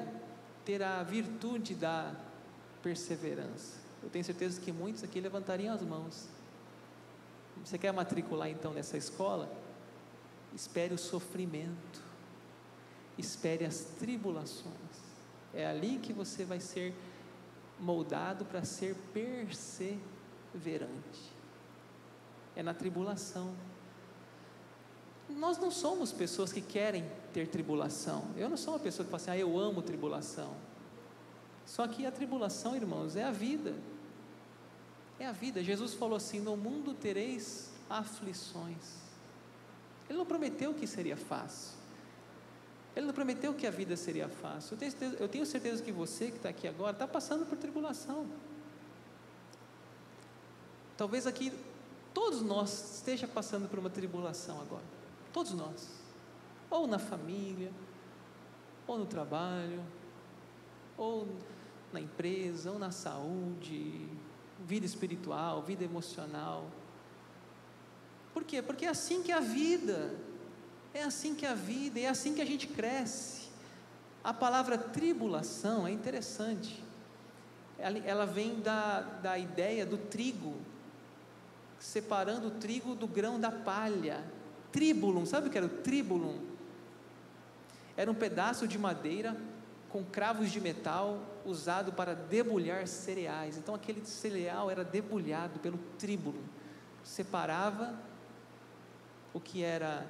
ter 0.65 0.83
a 0.83 1.03
virtude 1.03 1.75
da 1.75 2.15
perseverança. 2.83 3.79
Eu 4.03 4.11
tenho 4.11 4.25
certeza 4.25 4.61
que 4.61 4.71
muitos 4.71 5.03
aqui 5.03 5.21
levantariam 5.21 5.75
as 5.75 5.83
mãos. 5.83 6.29
Você 7.65 7.77
quer 7.79 7.93
matricular 7.93 8.49
então 8.49 8.73
nessa 8.73 8.97
escola? 8.97 9.51
espere 10.55 10.95
o 10.95 10.99
sofrimento, 10.99 12.03
espere 13.17 13.65
as 13.65 13.81
tribulações. 13.99 14.75
É 15.53 15.67
ali 15.67 15.99
que 15.99 16.13
você 16.13 16.45
vai 16.45 16.61
ser 16.61 16.95
moldado 17.81 18.45
para 18.45 18.63
ser 18.65 18.95
perseverante. 19.13 20.01
É 22.55 22.63
na 22.63 22.75
tribulação. 22.75 23.55
Nós 25.29 25.59
não 25.59 25.71
somos 25.71 26.13
pessoas 26.13 26.53
que 26.53 26.61
querem 26.61 27.05
ter 27.33 27.49
tribulação. 27.49 28.25
Eu 28.37 28.49
não 28.49 28.57
sou 28.57 28.75
uma 28.75 28.81
pessoa 28.81 29.05
que 29.05 29.11
fala 29.11 29.23
assim, 29.23 29.31
ah, 29.31 29.39
eu 29.39 29.59
amo 29.59 29.81
tribulação. 29.81 30.55
Só 31.65 31.87
que 31.87 32.05
a 32.05 32.11
tribulação, 32.11 32.75
irmãos, 32.75 33.15
é 33.15 33.23
a 33.23 33.31
vida. 33.31 33.75
É 35.19 35.27
a 35.27 35.33
vida. 35.33 35.63
Jesus 35.63 35.95
falou 35.95 36.17
assim: 36.17 36.41
no 36.41 36.57
mundo 36.57 36.95
tereis 36.95 37.71
aflições. 37.89 38.99
Ele 40.09 40.19
não 40.19 40.27
prometeu 40.27 40.75
que 40.75 40.87
seria 40.87 41.17
fácil. 41.17 41.80
Ele 42.95 43.07
não 43.07 43.15
prometeu 43.15 43.55
que 43.55 43.67
a 43.67 43.71
vida 43.71 43.97
seria 43.97 44.29
fácil. 44.29 44.75
Eu 44.75 44.79
tenho 44.79 44.91
certeza, 44.91 45.17
eu 45.23 45.29
tenho 45.29 45.47
certeza 45.47 45.83
que 45.83 45.93
você 45.93 46.31
que 46.31 46.37
está 46.37 46.49
aqui 46.49 46.67
agora 46.67 46.93
está 46.93 47.07
passando 47.07 47.47
por 47.47 47.57
tribulação. 47.57 48.27
Talvez 50.97 51.27
aqui 51.27 51.53
todos 52.13 52.43
nós 52.43 52.97
esteja 52.97 53.29
passando 53.29 53.69
por 53.69 53.79
uma 53.79 53.91
tribulação 53.91 54.61
agora. 54.61 54.85
Todos 55.33 55.53
nós. 55.53 55.89
Ou 56.69 56.87
na 56.87 56.99
família, 56.99 57.71
ou 58.87 58.99
no 58.99 59.07
trabalho, 59.07 59.83
ou 60.97 61.27
na 61.93 62.01
empresa, 62.01 62.71
ou 62.71 62.79
na 62.79 62.91
saúde, 62.91 64.09
vida 64.67 64.85
espiritual, 64.85 65.63
vida 65.63 65.85
emocional. 65.85 66.67
Por 68.35 68.45
quê? 68.45 68.61
Porque 68.63 68.85
é 68.85 68.89
assim 68.89 69.23
que 69.23 69.33
é 69.33 69.37
a 69.37 69.41
vida, 69.41 70.15
é 70.93 71.03
assim 71.03 71.35
que 71.35 71.47
a 71.47 71.55
vida, 71.55 72.01
é 72.01 72.09
assim 72.09 72.35
que 72.35 72.41
a 72.41 72.47
gente 72.47 72.67
cresce. 72.67 73.49
A 74.23 74.35
palavra 74.35 74.77
tribulação 74.77 75.87
é 75.87 75.91
interessante, 75.91 76.83
ela, 77.79 77.99
ela 77.99 78.27
vem 78.27 78.61
da, 78.61 79.01
da 79.01 79.39
ideia 79.39 79.87
do 79.87 79.97
trigo, 79.97 80.55
separando 81.79 82.49
o 82.49 82.51
trigo 82.51 82.95
do 82.95 83.07
grão 83.07 83.41
da 83.41 83.51
palha. 83.51 84.23
Tribulum, 84.71 85.25
sabe 85.25 85.49
o 85.49 85.51
que 85.51 85.57
era 85.57 85.67
o 85.67 85.71
tribulum? 85.71 86.39
Era 87.97 88.11
um 88.11 88.15
pedaço 88.15 88.69
de 88.69 88.79
madeira 88.79 89.37
com 89.89 90.05
cravos 90.05 90.51
de 90.51 90.61
metal 90.61 91.19
usado 91.45 91.93
para 91.93 92.15
debulhar 92.15 92.87
cereais. 92.87 93.57
Então 93.57 93.75
aquele 93.75 94.05
cereal 94.05 94.71
era 94.71 94.85
debulhado 94.85 95.59
pelo 95.61 95.79
tribulum, 95.99 96.45
separava 97.03 97.95
o 99.33 99.41
que 99.41 99.63
era 99.63 100.07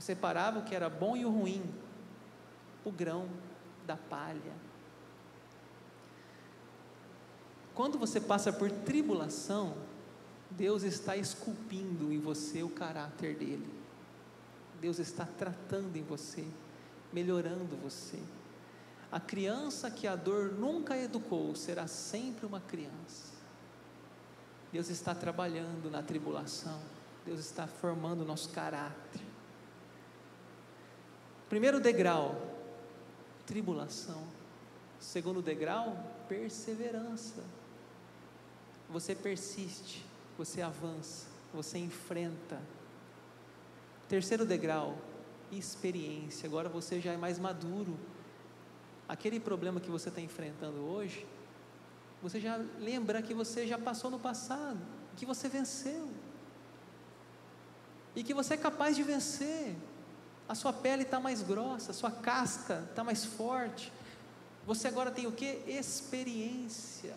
Você 0.00 0.16
parava 0.16 0.60
o 0.60 0.62
que 0.62 0.74
era 0.74 0.88
bom 0.88 1.14
e 1.14 1.26
o 1.26 1.30
ruim, 1.30 1.62
o 2.86 2.90
grão 2.90 3.28
da 3.86 3.98
palha. 3.98 4.54
Quando 7.74 7.98
você 7.98 8.18
passa 8.18 8.50
por 8.50 8.70
tribulação, 8.70 9.76
Deus 10.50 10.84
está 10.84 11.18
esculpindo 11.18 12.10
em 12.10 12.18
você 12.18 12.62
o 12.62 12.70
caráter 12.70 13.36
dele. 13.36 13.68
Deus 14.80 14.98
está 14.98 15.26
tratando 15.26 15.94
em 15.94 16.02
você, 16.02 16.46
melhorando 17.12 17.76
você. 17.76 18.18
A 19.12 19.20
criança 19.20 19.90
que 19.90 20.06
a 20.06 20.16
dor 20.16 20.52
nunca 20.52 20.96
educou 20.96 21.54
será 21.54 21.86
sempre 21.86 22.46
uma 22.46 22.60
criança. 22.60 23.34
Deus 24.72 24.88
está 24.88 25.14
trabalhando 25.14 25.90
na 25.90 26.02
tribulação. 26.02 26.80
Deus 27.26 27.40
está 27.40 27.66
formando 27.66 28.22
o 28.22 28.24
nosso 28.24 28.48
caráter. 28.48 29.29
Primeiro 31.50 31.80
degrau, 31.80 32.40
tribulação. 33.44 34.22
Segundo 35.00 35.42
degrau, 35.42 35.96
perseverança. 36.28 37.42
Você 38.88 39.16
persiste, 39.16 40.06
você 40.38 40.62
avança, 40.62 41.26
você 41.52 41.76
enfrenta. 41.76 42.62
Terceiro 44.08 44.46
degrau, 44.46 44.96
experiência. 45.50 46.46
Agora 46.46 46.68
você 46.68 47.00
já 47.00 47.12
é 47.12 47.16
mais 47.16 47.36
maduro. 47.36 47.98
Aquele 49.08 49.40
problema 49.40 49.80
que 49.80 49.90
você 49.90 50.08
está 50.08 50.20
enfrentando 50.20 50.78
hoje, 50.78 51.26
você 52.22 52.38
já 52.38 52.58
lembra 52.78 53.20
que 53.22 53.34
você 53.34 53.66
já 53.66 53.76
passou 53.76 54.08
no 54.08 54.20
passado, 54.20 54.78
que 55.16 55.26
você 55.26 55.48
venceu. 55.48 56.08
E 58.14 58.22
que 58.22 58.32
você 58.32 58.54
é 58.54 58.56
capaz 58.56 58.94
de 58.94 59.02
vencer. 59.02 59.74
A 60.50 60.54
sua 60.56 60.72
pele 60.72 61.04
está 61.04 61.20
mais 61.20 61.42
grossa, 61.42 61.92
a 61.92 61.94
sua 61.94 62.10
casca 62.10 62.84
está 62.90 63.04
mais 63.04 63.24
forte. 63.24 63.92
Você 64.66 64.88
agora 64.88 65.08
tem 65.08 65.24
o 65.28 65.30
que? 65.30 65.46
Experiência. 65.64 67.14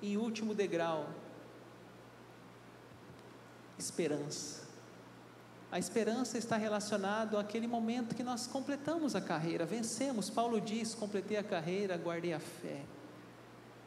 Em 0.00 0.16
último 0.16 0.54
degrau, 0.54 1.08
esperança. 3.76 4.62
A 5.72 5.80
esperança 5.80 6.38
está 6.38 6.56
relacionada 6.56 7.40
àquele 7.40 7.66
momento 7.66 8.14
que 8.14 8.22
nós 8.22 8.46
completamos 8.46 9.16
a 9.16 9.20
carreira, 9.20 9.66
vencemos. 9.66 10.30
Paulo 10.30 10.60
diz: 10.60 10.94
completei 10.94 11.36
a 11.36 11.42
carreira, 11.42 11.96
guardei 11.96 12.32
a 12.32 12.38
fé. 12.38 12.82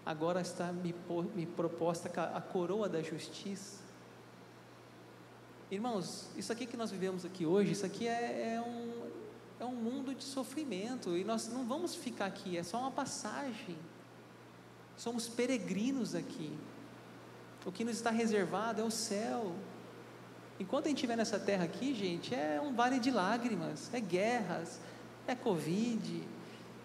Agora 0.06 0.42
está 0.42 0.74
me, 0.74 0.94
me 1.34 1.46
proposta 1.46 2.10
a 2.36 2.42
coroa 2.42 2.90
da 2.90 3.02
justiça. 3.02 3.87
Irmãos, 5.70 6.30
isso 6.38 6.54
aqui 6.54 6.66
que 6.66 6.78
nós 6.78 6.92
vivemos 6.92 7.26
aqui 7.26 7.46
hoje, 7.46 7.74
isso 7.74 7.86
aqui 7.86 8.08
é, 8.08 8.54
é, 8.56 8.62
um, 8.62 9.10
é 9.60 9.66
um 9.66 9.76
mundo 9.76 10.16
de 10.16 10.24
sofrimento 10.24 11.18
e 11.18 11.26
nós 11.26 11.50
não 11.50 11.66
vamos 11.66 11.94
ficar 11.94 12.26
aqui, 12.26 12.58
é 12.58 12.64
só 12.64 12.80
uma 12.80 12.92
passagem. 12.92 13.76
Somos 14.96 15.28
peregrinos 15.28 16.16
aqui. 16.16 16.58
O 17.66 17.72
que 17.72 17.84
nos 17.84 17.98
está 17.98 18.10
reservado 18.12 18.80
é 18.80 18.84
o 18.86 18.90
céu. 18.90 19.54
Enquanto 20.58 20.86
a 20.86 20.88
gente 20.88 21.00
estiver 21.00 21.18
nessa 21.18 21.38
terra 21.38 21.66
aqui, 21.66 21.94
gente, 21.94 22.34
é 22.34 22.62
um 22.64 22.74
vale 22.74 22.98
de 22.98 23.12
lágrimas, 23.12 23.94
é 23.94 24.00
guerras, 24.00 24.80
é 25.28 25.36
Covid, 25.36 26.24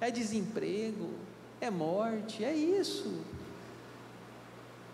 é 0.00 0.10
desemprego, 0.10 1.10
é 1.60 1.70
morte, 1.70 2.44
é 2.44 2.52
isso. 2.52 3.24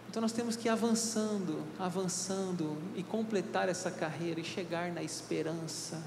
Então 0.09 0.23
nós 0.23 0.33
temos 0.33 0.57
que 0.57 0.69
ir 0.69 0.71
avançando, 0.71 1.63
avançando 1.79 2.79
e 2.97 3.03
completar 3.03 3.69
essa 3.69 3.91
carreira 3.91 4.41
e 4.41 4.45
chegar 4.45 4.91
na 4.91 5.03
esperança, 5.03 6.03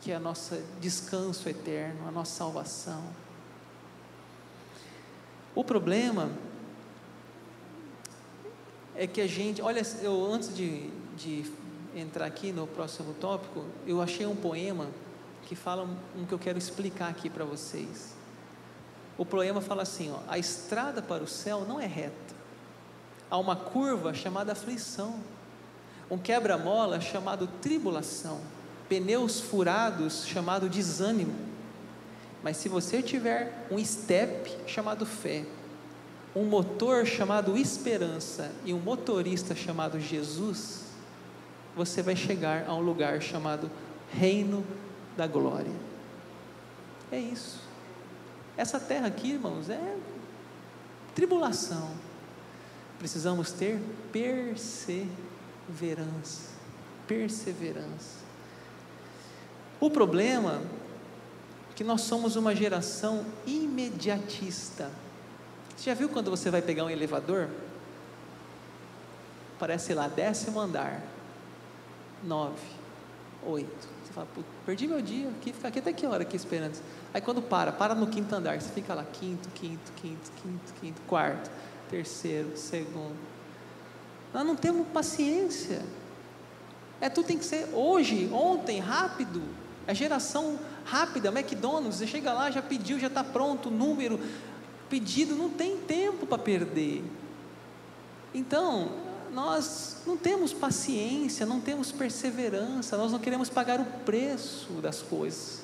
que 0.00 0.12
é 0.12 0.16
a 0.16 0.20
nossa 0.20 0.62
descanso 0.80 1.48
eterno, 1.48 2.06
a 2.06 2.10
nossa 2.10 2.36
salvação. 2.36 3.02
O 5.54 5.64
problema 5.64 6.30
é 8.94 9.06
que 9.06 9.20
a 9.20 9.26
gente, 9.26 9.62
olha, 9.62 9.82
eu 10.02 10.30
antes 10.30 10.54
de, 10.54 10.90
de 11.16 11.50
entrar 11.94 12.26
aqui 12.26 12.52
no 12.52 12.66
próximo 12.66 13.14
tópico, 13.14 13.64
eu 13.86 14.02
achei 14.02 14.26
um 14.26 14.36
poema 14.36 14.88
que 15.44 15.54
fala 15.54 15.84
um, 15.84 16.22
um 16.22 16.26
que 16.26 16.32
eu 16.32 16.38
quero 16.38 16.58
explicar 16.58 17.08
aqui 17.08 17.28
para 17.28 17.44
vocês. 17.44 18.14
O 19.16 19.24
poema 19.24 19.60
fala 19.60 19.82
assim: 19.82 20.10
ó, 20.10 20.20
a 20.28 20.38
estrada 20.38 21.02
para 21.02 21.22
o 21.22 21.26
céu 21.26 21.64
não 21.66 21.80
é 21.80 21.86
reta, 21.86 22.31
há 23.32 23.38
uma 23.38 23.56
curva 23.56 24.12
chamada 24.12 24.52
aflição, 24.52 25.18
um 26.10 26.18
quebra-mola 26.18 27.00
chamado 27.00 27.46
tribulação, 27.62 28.42
pneus 28.90 29.40
furados 29.40 30.26
chamado 30.26 30.68
desânimo. 30.68 31.34
Mas 32.42 32.58
se 32.58 32.68
você 32.68 33.00
tiver 33.00 33.66
um 33.70 33.82
step 33.82 34.54
chamado 34.66 35.06
fé, 35.06 35.46
um 36.36 36.44
motor 36.44 37.06
chamado 37.06 37.56
esperança 37.56 38.52
e 38.66 38.74
um 38.74 38.78
motorista 38.78 39.54
chamado 39.54 39.98
Jesus, 39.98 40.82
você 41.74 42.02
vai 42.02 42.14
chegar 42.14 42.66
a 42.68 42.74
um 42.74 42.82
lugar 42.82 43.22
chamado 43.22 43.70
Reino 44.12 44.62
da 45.16 45.26
Glória. 45.26 45.72
É 47.10 47.18
isso. 47.18 47.60
Essa 48.58 48.78
terra 48.78 49.06
aqui, 49.06 49.30
irmãos, 49.30 49.70
é 49.70 49.96
tribulação. 51.14 52.11
Precisamos 53.02 53.50
ter 53.50 53.82
perseverança. 54.12 55.10
Perseverança. 57.08 58.20
O 59.80 59.90
problema 59.90 60.62
é 61.68 61.74
que 61.74 61.82
nós 61.82 62.02
somos 62.02 62.36
uma 62.36 62.54
geração 62.54 63.26
imediatista. 63.44 64.88
Você 65.76 65.90
já 65.90 65.94
viu 65.94 66.08
quando 66.10 66.30
você 66.30 66.48
vai 66.48 66.62
pegar 66.62 66.84
um 66.84 66.90
elevador? 66.90 67.48
Parece 69.58 69.92
lá, 69.94 70.06
décimo 70.06 70.60
andar 70.60 71.02
nove, 72.22 72.62
oito. 73.44 73.88
Você 74.04 74.12
fala, 74.12 74.28
perdi 74.64 74.86
meu 74.86 75.02
dia 75.02 75.28
aqui, 75.28 75.52
ficar 75.52 75.66
aqui 75.68 75.80
até 75.80 75.92
que 75.92 76.06
hora 76.06 76.22
aqui 76.22 76.36
esperando? 76.36 76.80
Aí 77.12 77.20
quando 77.20 77.42
para, 77.42 77.72
para 77.72 77.96
no 77.96 78.06
quinto 78.06 78.32
andar, 78.32 78.60
você 78.60 78.70
fica 78.70 78.94
lá, 78.94 79.04
quinto, 79.04 79.48
quinto, 79.48 79.90
quinto, 79.96 80.30
quinto, 80.40 80.74
quinto, 80.80 81.02
quarto, 81.08 81.50
terceiro, 81.92 82.56
segundo. 82.56 83.14
Nós 84.32 84.46
não 84.46 84.56
temos 84.56 84.88
paciência. 84.88 85.82
É 86.98 87.10
tudo 87.10 87.26
tem 87.26 87.36
que 87.36 87.44
ser 87.44 87.68
hoje, 87.74 88.30
ontem, 88.32 88.80
rápido. 88.80 89.42
É 89.86 89.94
geração 89.94 90.58
rápida, 90.86 91.28
McDonald's, 91.28 91.96
você 91.98 92.06
chega 92.06 92.32
lá, 92.32 92.50
já 92.50 92.62
pediu, 92.62 92.98
já 92.98 93.08
está 93.08 93.22
pronto, 93.22 93.70
número, 93.70 94.18
pedido, 94.88 95.34
não 95.34 95.50
tem 95.50 95.76
tempo 95.76 96.26
para 96.26 96.38
perder. 96.38 97.04
Então, 98.32 98.92
nós 99.32 99.98
não 100.06 100.16
temos 100.16 100.52
paciência, 100.52 101.44
não 101.44 101.60
temos 101.60 101.92
perseverança, 101.92 102.96
nós 102.96 103.12
não 103.12 103.18
queremos 103.18 103.50
pagar 103.50 103.80
o 103.80 103.84
preço 103.84 104.72
das 104.74 105.02
coisas. 105.02 105.60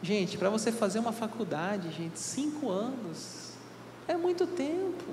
Gente, 0.00 0.36
para 0.36 0.50
você 0.50 0.70
fazer 0.70 0.98
uma 0.98 1.12
faculdade, 1.12 1.90
gente, 1.90 2.18
cinco 2.18 2.68
anos 2.68 3.51
é 4.12 4.16
muito 4.16 4.46
tempo. 4.46 5.04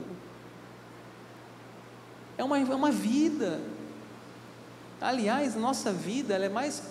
É 2.38 2.44
uma, 2.44 2.60
é 2.60 2.76
uma 2.76 2.92
vida. 2.92 3.60
Aliás, 5.02 5.56
nossa 5.56 5.92
vida 5.92 6.34
ela 6.34 6.46
é 6.46 6.50
mais 6.50 6.84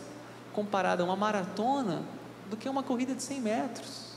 comparada 0.53 1.03
a 1.03 1.07
uma 1.07 1.17
maratona 1.17 2.03
do 2.51 2.57
que 2.57 2.69
uma 2.69 2.83
corrida 2.83 3.15
de 3.15 3.23
100 3.23 3.41
metros. 3.41 4.09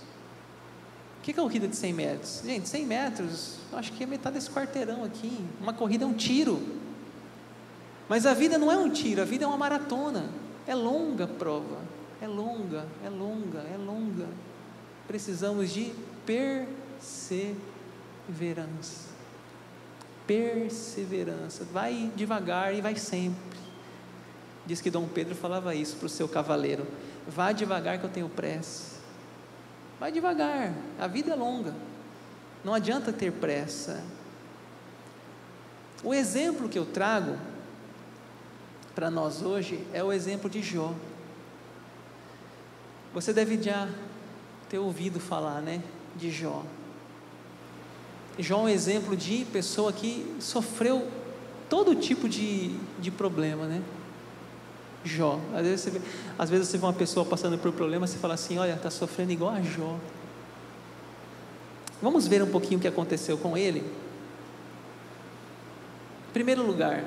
O 1.19 1.23
que 1.23 1.32
é 1.32 1.36
uma 1.36 1.43
corrida 1.43 1.67
de 1.67 1.75
100 1.75 1.93
metros? 1.93 2.41
Gente, 2.43 2.67
100 2.67 2.86
metros, 2.86 3.56
acho 3.73 3.91
que 3.91 4.04
é 4.04 4.08
metade 4.08 4.36
desse 4.36 4.49
quarteirão 4.49 5.04
aqui. 5.04 5.45
Uma 5.60 5.73
corrida 5.73 6.04
é 6.04 6.08
um 6.08 6.13
tiro. 6.13 6.60
Mas 8.10 8.25
a 8.25 8.34
vida 8.34 8.58
não 8.58 8.71
é 8.71 8.77
um 8.77 8.89
tiro, 8.89 9.21
a 9.21 9.25
vida 9.25 9.43
é 9.45 9.47
uma 9.47 9.58
maratona. 9.58 10.30
É 10.65 10.73
longa 10.73 11.25
a 11.25 11.27
prova. 11.27 11.80
É 12.21 12.27
longa, 12.27 12.86
é 13.06 13.10
longa, 13.10 13.60
é 13.60 13.77
longa. 13.77 14.27
Precisamos 15.08 15.71
de 15.71 15.91
perseverança. 16.25 17.70
Perseverança. 20.25 21.65
Vai 21.71 22.11
devagar 22.15 22.73
e 22.73 22.81
vai 22.81 22.95
sempre. 22.95 23.59
Diz 24.65 24.79
que 24.79 24.91
Dom 24.91 25.07
Pedro 25.07 25.35
falava 25.35 25.73
isso 25.75 25.97
para 25.97 26.05
o 26.05 26.09
seu 26.09 26.27
cavaleiro: 26.27 26.85
Vá 27.27 27.51
devagar 27.51 27.99
que 27.99 28.05
eu 28.05 28.09
tenho 28.09 28.29
pressa. 28.29 28.99
Vai 29.99 30.11
devagar, 30.11 30.73
a 30.99 31.07
vida 31.07 31.31
é 31.31 31.35
longa. 31.35 31.75
Não 32.63 32.73
adianta 32.73 33.13
ter 33.13 33.31
pressa. 33.31 34.03
O 36.03 36.13
exemplo 36.13 36.67
que 36.67 36.79
eu 36.79 36.85
trago 36.85 37.37
para 38.95 39.11
nós 39.11 39.41
hoje 39.41 39.85
é 39.93 40.03
o 40.03 40.11
exemplo 40.11 40.49
de 40.49 40.61
Jó. 40.61 40.93
Você 43.13 43.31
deve 43.33 43.61
já 43.61 43.87
ter 44.69 44.79
ouvido 44.79 45.19
falar, 45.19 45.61
né, 45.61 45.83
de 46.15 46.31
Jó. 46.31 46.63
Jó 48.39 48.59
é 48.59 48.61
um 48.61 48.69
exemplo 48.69 49.15
de 49.15 49.45
pessoa 49.45 49.91
que 49.91 50.35
sofreu 50.39 51.07
todo 51.69 51.95
tipo 51.95 52.27
de, 52.27 52.75
de 52.99 53.11
problema, 53.11 53.65
né? 53.65 53.81
Jó. 55.03 55.39
Às 55.53 55.63
vezes, 55.63 55.81
você 55.81 55.89
vê, 55.91 56.01
às 56.37 56.49
vezes 56.49 56.67
você 56.67 56.77
vê 56.77 56.85
uma 56.85 56.93
pessoa 56.93 57.25
passando 57.25 57.57
por 57.57 57.71
problema, 57.71 58.07
você 58.07 58.17
fala 58.17 58.35
assim: 58.35 58.57
olha, 58.57 58.73
está 58.73 58.89
sofrendo 58.89 59.31
igual 59.31 59.51
a 59.51 59.61
Jó. 59.61 59.97
Vamos 62.01 62.27
ver 62.27 62.41
um 62.41 62.49
pouquinho 62.49 62.79
o 62.79 62.81
que 62.81 62.87
aconteceu 62.87 63.37
com 63.37 63.55
ele? 63.55 63.79
Em 66.29 66.33
primeiro 66.33 66.65
lugar, 66.65 67.03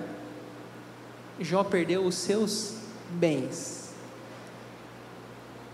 Jó 1.41 1.65
perdeu 1.65 2.05
os 2.05 2.15
seus 2.15 2.77
bens. 3.11 3.93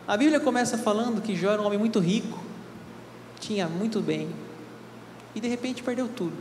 A 0.07 0.17
Bíblia 0.17 0.41
começa 0.41 0.79
falando 0.79 1.21
que 1.21 1.37
Jó 1.37 1.53
era 1.53 1.63
um 1.63 1.67
homem 1.67 1.79
muito 1.79 2.01
rico, 2.01 2.39
tinha 3.39 3.69
muito 3.69 4.01
bem, 4.01 4.29
e 5.35 5.41
de 5.41 5.49
repente 5.49 5.83
perdeu 5.83 6.09
tudo. 6.09 6.37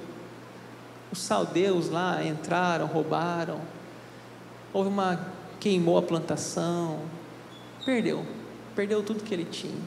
Os 1.11 1.19
saldeus 1.19 1.89
lá 1.89 2.23
entraram, 2.23 2.85
roubaram, 2.85 3.61
houve 4.73 4.89
uma 4.89 5.19
queimou 5.59 5.97
a 5.97 6.01
plantação, 6.01 7.01
perdeu, 7.85 8.25
perdeu 8.75 9.03
tudo 9.03 9.23
que 9.23 9.33
ele 9.33 9.45
tinha. 9.45 9.81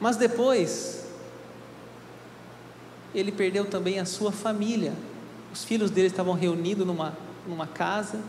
Mas 0.00 0.16
depois, 0.16 1.06
ele 3.14 3.30
perdeu 3.30 3.64
também 3.66 4.00
a 4.00 4.04
sua 4.04 4.32
família. 4.32 4.92
Os 5.52 5.62
filhos 5.62 5.90
dele 5.90 6.08
estavam 6.08 6.34
reunidos 6.34 6.84
numa, 6.84 7.16
numa 7.46 7.68
casa, 7.68 8.20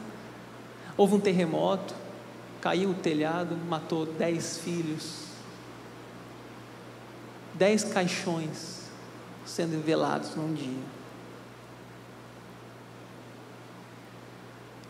houve 0.96 1.15
um 1.15 1.19
terremoto, 1.19 1.96
caiu 2.62 2.91
o 2.91 2.93
telhado, 2.93 3.58
matou 3.67 4.06
dez 4.06 4.60
filhos, 4.60 5.33
dez 7.55 7.83
caixões 7.83 8.83
sendo 9.45 9.83
velados 9.83 10.35
num 10.35 10.53
dia. 10.53 10.83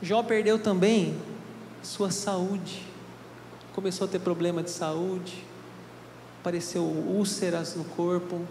Jó 0.02 0.22
perdeu 0.22 0.60
também 0.60 1.18
sua 1.82 2.12
saúde, 2.12 2.86
começou 3.74 4.06
a 4.06 4.10
ter 4.10 4.20
problema 4.20 4.62
de 4.62 4.70
saúde, 4.70 5.46
apareceu 6.42 6.84
úlceras 6.84 7.76
no 7.76 7.86
corpo, 7.86 8.46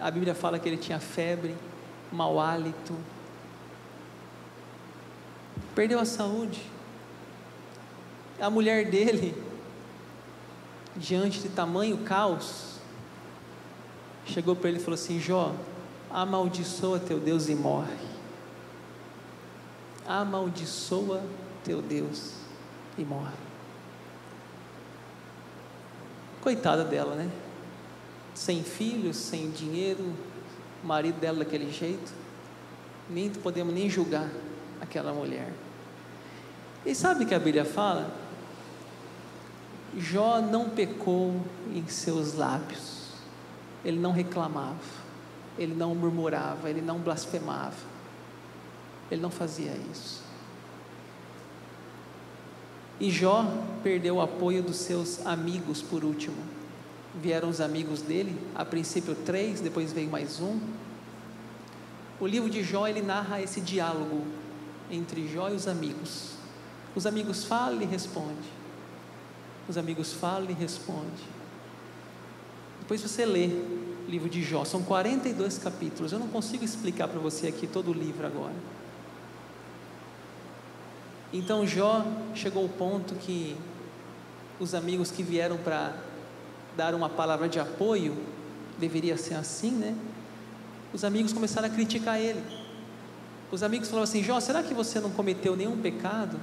a 0.00 0.10
Bíblia 0.10 0.34
fala 0.34 0.58
que 0.58 0.68
ele 0.68 0.76
tinha 0.76 1.00
febre, 1.00 1.54
mau 2.12 2.38
hálito, 2.38 2.94
perdeu 5.74 5.98
a 5.98 6.04
saúde. 6.04 6.60
A 8.40 8.50
mulher 8.50 8.90
dele, 8.90 9.34
diante 10.96 11.40
de 11.40 11.48
tamanho 11.48 11.98
caos, 11.98 12.73
chegou 14.26 14.56
para 14.56 14.68
ele 14.68 14.78
e 14.78 14.82
falou 14.82 14.94
assim: 14.94 15.20
Jó, 15.20 15.54
amaldiçoa 16.10 16.98
teu 16.98 17.18
Deus 17.18 17.48
e 17.48 17.54
morre 17.54 18.14
amaldiçoa 20.06 21.22
teu 21.64 21.80
Deus 21.80 22.34
e 22.98 23.04
morre. 23.04 23.32
Coitada 26.40 26.84
dela, 26.84 27.14
né? 27.14 27.30
Sem 28.34 28.62
filhos, 28.62 29.16
sem 29.16 29.50
dinheiro, 29.50 30.12
o 30.82 30.86
marido 30.86 31.18
dela 31.18 31.38
daquele 31.38 31.72
jeito, 31.72 32.12
nem 33.08 33.30
podemos 33.30 33.72
nem 33.72 33.88
julgar 33.88 34.28
aquela 34.80 35.12
mulher. 35.12 35.52
E 36.84 36.94
sabe 36.94 37.24
o 37.24 37.26
que 37.26 37.34
a 37.34 37.38
Bíblia 37.38 37.64
fala? 37.64 38.14
Jó 39.96 40.40
não 40.40 40.68
pecou 40.68 41.40
em 41.72 41.86
seus 41.86 42.34
lábios, 42.34 42.93
ele 43.84 43.98
não 43.98 44.12
reclamava, 44.12 44.78
ele 45.58 45.74
não 45.74 45.94
murmurava, 45.94 46.70
ele 46.70 46.80
não 46.80 46.98
blasfemava 46.98 47.94
ele 49.10 49.20
não 49.20 49.30
fazia 49.30 49.72
isso. 49.92 50.22
E 53.00 53.10
Jó 53.10 53.44
perdeu 53.82 54.16
o 54.16 54.20
apoio 54.20 54.62
dos 54.62 54.76
seus 54.76 55.24
amigos 55.26 55.82
por 55.82 56.04
último. 56.04 56.36
Vieram 57.20 57.48
os 57.48 57.60
amigos 57.60 58.02
dele, 58.02 58.36
a 58.54 58.64
princípio 58.64 59.14
três, 59.14 59.60
depois 59.60 59.92
veio 59.92 60.10
mais 60.10 60.40
um. 60.40 60.58
O 62.20 62.26
livro 62.26 62.48
de 62.48 62.62
Jó 62.62 62.86
ele 62.86 63.02
narra 63.02 63.40
esse 63.40 63.60
diálogo 63.60 64.24
entre 64.90 65.28
Jó 65.28 65.48
e 65.48 65.54
os 65.54 65.66
amigos. 65.66 66.32
Os 66.94 67.06
amigos 67.06 67.44
falam 67.44 67.82
e 67.82 67.84
responde. 67.84 68.48
Os 69.68 69.76
amigos 69.76 70.12
falam 70.12 70.50
e 70.50 70.54
responde. 70.54 71.22
Depois 72.80 73.00
você 73.00 73.24
lê 73.24 73.46
o 73.46 74.10
livro 74.10 74.28
de 74.28 74.42
Jó, 74.42 74.64
são 74.64 74.82
42 74.82 75.58
capítulos. 75.58 76.12
Eu 76.12 76.18
não 76.18 76.28
consigo 76.28 76.64
explicar 76.64 77.08
para 77.08 77.18
você 77.18 77.48
aqui 77.48 77.66
todo 77.66 77.90
o 77.90 77.94
livro 77.94 78.26
agora. 78.26 78.54
Então 81.32 81.66
Jó 81.66 82.04
chegou 82.34 82.62
ao 82.62 82.68
ponto 82.68 83.14
que 83.16 83.56
os 84.60 84.74
amigos 84.74 85.10
que 85.10 85.22
vieram 85.22 85.56
para 85.56 85.94
dar 86.76 86.94
uma 86.94 87.08
palavra 87.08 87.48
de 87.48 87.58
apoio, 87.58 88.16
deveria 88.78 89.16
ser 89.16 89.34
assim, 89.34 89.70
né? 89.70 89.96
Os 90.92 91.04
amigos 91.04 91.32
começaram 91.32 91.68
a 91.68 91.70
criticar 91.70 92.20
ele. 92.20 92.42
Os 93.50 93.62
amigos 93.62 93.88
falaram 93.88 94.04
assim: 94.04 94.22
Jó, 94.22 94.38
será 94.40 94.62
que 94.62 94.74
você 94.74 95.00
não 95.00 95.10
cometeu 95.10 95.56
nenhum 95.56 95.80
pecado? 95.80 96.38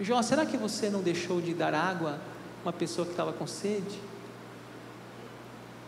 Jó, 0.00 0.20
será 0.22 0.44
que 0.44 0.56
você 0.56 0.90
não 0.90 1.02
deixou 1.02 1.40
de 1.40 1.54
dar 1.54 1.74
água 1.74 2.18
a 2.60 2.66
uma 2.66 2.72
pessoa 2.72 3.04
que 3.04 3.12
estava 3.12 3.32
com 3.32 3.46
sede? 3.46 3.98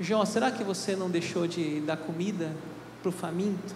Jó, 0.01 0.25
será 0.25 0.51
que 0.51 0.63
você 0.63 0.95
não 0.95 1.11
deixou 1.11 1.47
de 1.47 1.81
dar 1.81 1.97
comida 1.97 2.55
para 3.03 3.09
o 3.09 3.13
faminto? 3.13 3.75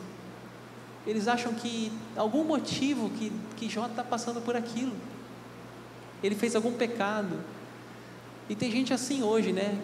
Eles 1.07 1.27
acham 1.27 1.53
que 1.53 1.93
algum 2.17 2.45
motivo 2.45 3.11
que, 3.11 3.33
que 3.57 3.69
Jó 3.69 3.87
está 3.87 4.05
passando 4.05 4.41
por 4.41 4.55
aquilo. 4.55 4.95
Ele 6.23 6.37
fez 6.37 6.55
algum 6.55 6.73
pecado. 6.73 7.41
E 8.49 8.55
tem 8.55 8.71
gente 8.71 8.95
assim 8.95 9.23
hoje, 9.23 9.53
né? 9.53 9.81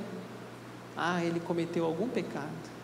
Ah, 0.96 1.24
ele 1.24 1.40
cometeu 1.40 1.85
algum 1.85 2.09
pecado. 2.09 2.79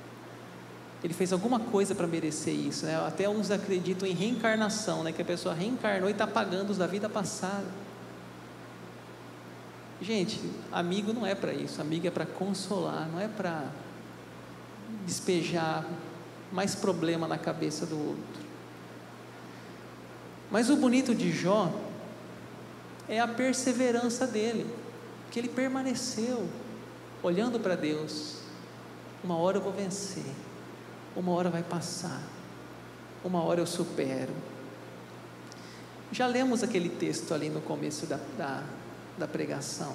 Ele 1.03 1.13
fez 1.13 1.33
alguma 1.33 1.61
coisa 1.61 1.95
para 1.95 2.07
merecer 2.07 2.55
isso. 2.55 2.87
Né? 2.87 2.97
Até 3.07 3.29
uns 3.29 3.51
acreditam 3.51 4.09
em 4.09 4.15
reencarnação, 4.15 5.05
né? 5.05 5.13
que 5.13 5.23
a 5.23 5.25
pessoa 5.25 5.55
reencarnou 5.55 6.09
e 6.09 6.13
está 6.13 6.27
pagando 6.27 6.71
os 6.71 6.79
da 6.79 6.87
vida 6.87 7.09
passada. 7.09 7.84
Gente, 10.05 10.39
amigo 10.71 11.15
não 11.15 11.27
é 11.27 11.35
para 11.35 11.55
isso. 11.55 11.81
Amigo 11.81 12.07
é 12.07 12.11
para 12.11 12.27
consolar, 12.27 13.09
não 13.11 13.19
é 13.19 13.27
para 13.27 13.71
despejar 15.07 15.87
mais 16.53 16.75
problema 16.75 17.27
na 17.27 17.39
cabeça 17.39 17.87
do 17.87 17.97
outro. 17.97 18.45
Mas 20.51 20.69
o 20.69 20.77
bonito 20.77 21.15
de 21.15 21.33
Jó 21.33 21.73
é 23.09 23.19
a 23.19 23.27
perseverança 23.27 24.27
dele, 24.27 24.67
que 25.31 25.39
ele 25.39 25.49
permaneceu 25.49 26.47
olhando 27.23 27.59
para 27.59 27.75
Deus. 27.75 28.41
Uma 29.25 29.39
hora 29.39 29.57
eu 29.57 29.63
vou 29.63 29.73
vencer, 29.73 30.35
uma 31.17 31.33
hora 31.33 31.49
vai 31.49 31.63
passar, 31.63 32.21
uma 33.25 33.43
hora 33.43 33.59
eu 33.59 33.67
supero. 33.67 34.35
Já 36.13 36.27
lemos 36.27 36.63
aquele 36.63 36.91
texto 36.91 37.33
ali 37.33 37.49
no 37.49 37.63
começo 37.63 38.05
da, 38.05 38.21
da, 38.37 38.63
da 39.17 39.27
pregação. 39.27 39.95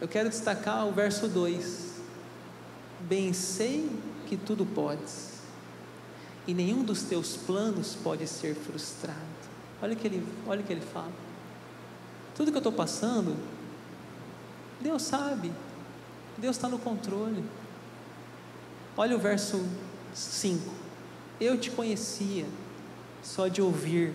Eu 0.00 0.08
quero 0.08 0.28
destacar 0.28 0.86
o 0.86 0.92
verso 0.92 1.28
2: 1.28 1.92
Bem 3.00 3.32
sei 3.32 3.90
que 4.26 4.36
tudo 4.36 4.66
podes, 4.66 5.40
e 6.46 6.52
nenhum 6.54 6.82
dos 6.82 7.02
teus 7.02 7.36
planos 7.36 7.96
pode 8.02 8.26
ser 8.26 8.54
frustrado. 8.54 9.20
Olha 9.80 9.94
o 9.94 9.96
que 9.96 10.06
ele, 10.06 10.26
olha 10.46 10.60
o 10.60 10.64
que 10.64 10.72
ele 10.72 10.80
fala. 10.80 11.12
Tudo 12.34 12.50
que 12.50 12.56
eu 12.56 12.60
estou 12.60 12.72
passando, 12.72 13.36
Deus 14.80 15.02
sabe, 15.02 15.52
Deus 16.38 16.56
está 16.56 16.68
no 16.68 16.78
controle. 16.78 17.44
Olha 18.96 19.16
o 19.16 19.18
verso 19.18 19.64
5: 20.14 20.68
Eu 21.40 21.58
te 21.58 21.70
conhecia 21.70 22.46
só 23.22 23.48
de 23.48 23.62
ouvir, 23.62 24.14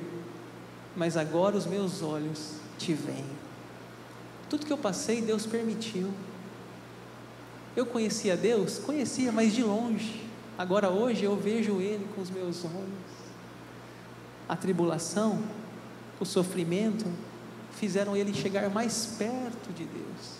mas 0.95 1.15
agora 1.15 1.55
os 1.55 1.65
meus 1.65 2.01
olhos 2.01 2.55
te 2.77 2.93
veem. 2.93 3.36
Tudo 4.49 4.65
que 4.65 4.73
eu 4.73 4.77
passei, 4.77 5.21
Deus 5.21 5.45
permitiu. 5.45 6.11
Eu 7.75 7.85
conhecia 7.85 8.35
Deus? 8.35 8.79
Conhecia, 8.79 9.31
mas 9.31 9.53
de 9.53 9.63
longe. 9.63 10.25
Agora 10.57 10.89
hoje 10.89 11.23
eu 11.23 11.35
vejo 11.35 11.79
Ele 11.79 12.07
com 12.15 12.21
os 12.21 12.29
meus 12.29 12.65
olhos. 12.65 13.17
A 14.49 14.55
tribulação, 14.55 15.43
o 16.19 16.25
sofrimento, 16.25 17.05
fizeram 17.77 18.17
ele 18.17 18.33
chegar 18.33 18.69
mais 18.69 19.05
perto 19.17 19.71
de 19.73 19.85
Deus, 19.85 20.37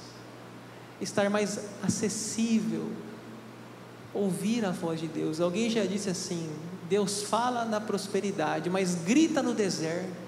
estar 1.00 1.30
mais 1.30 1.60
acessível, 1.84 2.90
ouvir 4.14 4.66
a 4.66 4.72
voz 4.72 5.00
de 5.00 5.08
Deus. 5.08 5.40
Alguém 5.40 5.70
já 5.70 5.86
disse 5.86 6.10
assim: 6.10 6.50
Deus 6.90 7.22
fala 7.24 7.64
na 7.66 7.80
prosperidade, 7.80 8.70
mas 8.70 8.96
grita 8.96 9.44
no 9.44 9.54
deserto. 9.54 10.27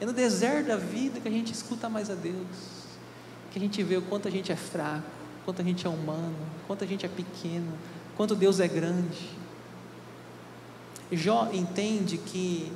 É 0.00 0.06
no 0.06 0.12
deserto 0.12 0.68
da 0.68 0.76
vida 0.76 1.20
que 1.20 1.28
a 1.28 1.30
gente 1.30 1.52
escuta 1.52 1.88
mais 1.88 2.10
a 2.10 2.14
Deus, 2.14 2.46
que 3.50 3.58
a 3.58 3.60
gente 3.60 3.82
vê 3.82 3.96
o 3.96 4.02
quanto 4.02 4.26
a 4.26 4.30
gente 4.30 4.50
é 4.50 4.56
fraco 4.56 5.20
quanto 5.44 5.62
a 5.62 5.64
gente 5.64 5.86
é 5.86 5.90
humano, 5.90 6.36
quanto 6.66 6.84
a 6.84 6.86
gente 6.86 7.04
é 7.04 7.08
pequeno, 7.08 7.72
quanto 8.16 8.36
Deus 8.36 8.60
é 8.60 8.68
grande. 8.68 9.30
Jó 11.10 11.50
entende 11.52 12.18
que, 12.18 12.70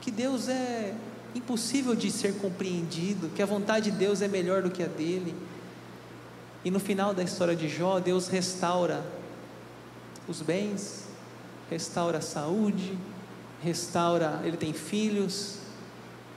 que 0.00 0.10
Deus 0.10 0.48
é 0.48 0.94
impossível 1.34 1.94
de 1.94 2.10
ser 2.10 2.38
compreendido, 2.38 3.28
que 3.28 3.42
a 3.42 3.46
vontade 3.46 3.90
de 3.90 3.98
Deus 3.98 4.22
é 4.22 4.28
melhor 4.28 4.62
do 4.62 4.70
que 4.70 4.82
a 4.82 4.86
dele. 4.86 5.34
E 6.64 6.70
no 6.70 6.80
final 6.80 7.12
da 7.12 7.22
história 7.22 7.54
de 7.54 7.68
Jó, 7.68 8.00
Deus 8.00 8.28
restaura 8.28 9.04
os 10.26 10.40
bens, 10.40 11.04
restaura 11.68 12.18
a 12.18 12.22
saúde, 12.22 12.96
restaura, 13.62 14.40
ele 14.44 14.56
tem 14.56 14.72
filhos, 14.72 15.58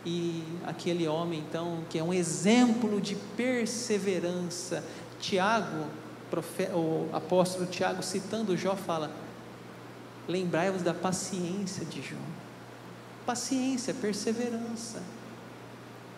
e 0.05 0.43
aquele 0.65 1.07
homem, 1.07 1.39
então, 1.39 1.83
que 1.89 1.97
é 1.97 2.03
um 2.03 2.13
exemplo 2.13 2.99
de 2.99 3.15
perseverança. 3.37 4.83
Tiago, 5.19 5.85
o 6.73 7.09
apóstolo 7.13 7.65
Tiago, 7.65 8.03
citando 8.03 8.57
Jó, 8.57 8.75
fala: 8.75 9.09
Lembrai-vos 10.27 10.81
da 10.81 10.93
paciência 10.93 11.85
de 11.85 12.01
Jó. 12.01 12.17
Paciência, 13.25 13.93
perseverança, 13.93 15.01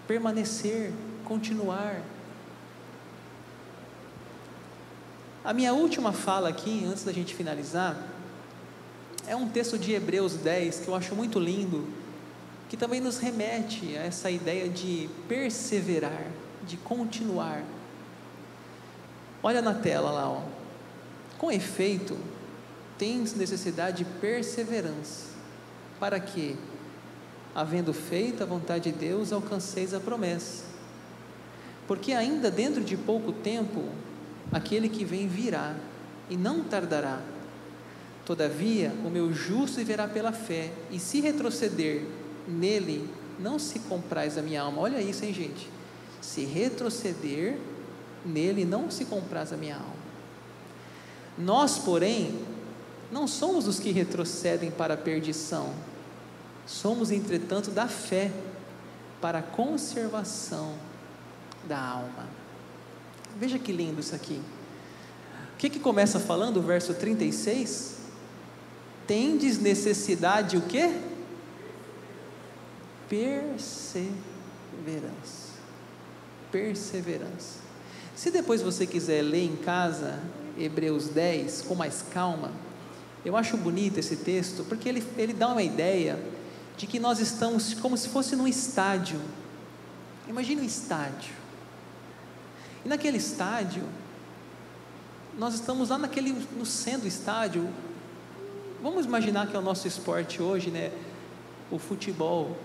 permanecer, 0.08 0.92
continuar. 1.24 2.02
A 5.44 5.54
minha 5.54 5.74
última 5.74 6.12
fala 6.12 6.50
aqui, 6.50 6.84
antes 6.86 7.04
da 7.04 7.14
gente 7.14 7.36
finalizar, 7.36 7.96
é 9.28 9.36
um 9.36 9.48
texto 9.48 9.78
de 9.78 9.94
Hebreus 9.94 10.34
10 10.34 10.80
que 10.80 10.88
eu 10.88 10.96
acho 10.96 11.14
muito 11.14 11.40
lindo 11.40 11.88
que 12.70 12.76
também 12.76 13.00
nos 13.00 13.18
remete 13.18 13.96
a 13.98 14.04
essa 14.04 14.30
ideia 14.30 14.68
de 14.68 15.10
perseverar, 15.28 16.26
de 16.66 16.78
continuar. 16.78 17.64
Olha 19.44 19.62
na 19.62 19.74
tela 19.74 20.12
lá, 20.12 20.30
ó. 20.30 20.42
Com 21.38 21.52
efeito, 21.52 22.18
tens 22.98 23.36
necessidade 23.36 23.98
de 23.98 24.06
perseverança, 24.06 25.28
para 26.00 26.20
que, 26.20 26.56
havendo 27.54 27.94
feito 27.94 28.42
a 28.42 28.46
vontade 28.46 28.92
de 28.92 28.98
Deus, 28.98 29.32
alcanceis 29.32 29.94
a 29.94 30.00
promessa. 30.00 30.64
Porque 31.88 32.14
ainda 32.14 32.50
dentro 32.50 32.84
de 32.84 32.98
pouco 32.98 33.32
tempo, 33.32 33.84
aquele 34.52 34.90
que 34.90 35.06
vem 35.06 35.28
virá, 35.28 35.76
e 36.30 36.36
não 36.36 36.64
tardará. 36.64 37.22
Todavia, 38.26 38.92
o 39.06 39.10
meu 39.10 39.32
justo 39.32 39.78
viverá 39.78 40.08
pela 40.08 40.32
fé, 40.32 40.72
e 40.90 41.00
se 41.00 41.22
retroceder, 41.22 42.04
nele 42.48 43.10
não 43.40 43.60
se 43.60 43.80
compraz 43.80 44.38
a 44.38 44.42
minha 44.42 44.62
alma. 44.62 44.82
Olha 44.82 45.02
isso, 45.02 45.26
hein, 45.26 45.34
gente? 45.34 45.70
Se 46.22 46.44
retroceder, 46.46 47.58
nele 48.26 48.66
não 48.66 48.90
se 48.90 49.06
compraz 49.06 49.54
a 49.54 49.58
minha 49.58 49.76
alma. 49.76 50.06
Nós, 51.38 51.78
porém, 51.78 52.40
não 53.12 53.28
somos 53.28 53.68
os 53.68 53.80
que 53.80 53.92
retrocedem 53.92 54.72
para 54.72 54.94
a 54.94 54.98
perdição, 54.98 55.74
somos, 56.66 57.12
entretanto, 57.12 57.70
da 57.70 57.88
fé 57.88 58.32
para 59.22 59.40
a 59.40 59.44
conservação 59.44 60.74
da 61.68 61.80
alma. 61.80 62.28
Veja 63.38 63.60
que 63.60 63.72
lindo 63.72 64.00
isso 64.00 64.16
aqui. 64.16 64.42
O 65.54 65.58
que, 65.58 65.70
que 65.70 65.80
começa 65.80 66.20
falando 66.20 66.58
o 66.58 66.62
verso 66.62 66.94
36? 66.94 67.98
Tendes 69.08 69.60
necessidade 69.60 70.58
o 70.58 70.62
quê? 70.62 71.00
Perseverança. 73.10 74.16
Perseverança. 76.52 77.60
Se 78.16 78.32
depois 78.32 78.62
você 78.62 78.88
quiser 78.88 79.22
ler 79.22 79.44
em 79.44 79.56
casa 79.58 80.20
Hebreus 80.58 81.10
10 81.10 81.64
com 81.64 81.76
mais 81.76 82.04
calma, 82.14 82.52
eu 83.26 83.36
acho 83.36 83.58
bonito 83.58 83.98
esse 83.98 84.18
texto, 84.18 84.64
porque 84.64 84.88
ele, 84.88 85.04
ele 85.18 85.34
dá 85.34 85.50
uma 85.50 85.64
ideia 85.64 86.18
de 86.78 86.88
que 86.88 87.00
nós 87.00 87.20
estamos 87.20 87.74
como 87.74 87.98
se 87.98 88.10
fosse 88.10 88.36
num 88.36 88.48
estádio. 88.48 89.20
Imagine 90.28 90.62
um 90.62 90.66
estádio. 90.66 91.34
E 92.86 92.88
naquele 92.88 93.18
estádio, 93.18 93.84
nós 95.38 95.56
estamos 95.56 95.90
lá 95.90 95.98
naquele, 95.98 96.32
no 96.56 96.66
centro 96.66 97.02
do 97.02 97.08
estádio. 97.08 97.68
Vamos 98.82 99.06
imaginar 99.06 99.48
que 99.48 99.56
é 99.56 99.60
o 99.60 99.62
nosso 99.62 99.88
esporte 99.88 100.42
hoje, 100.42 100.70
né? 100.70 100.92
O 101.72 101.80
futebol. 101.80 102.56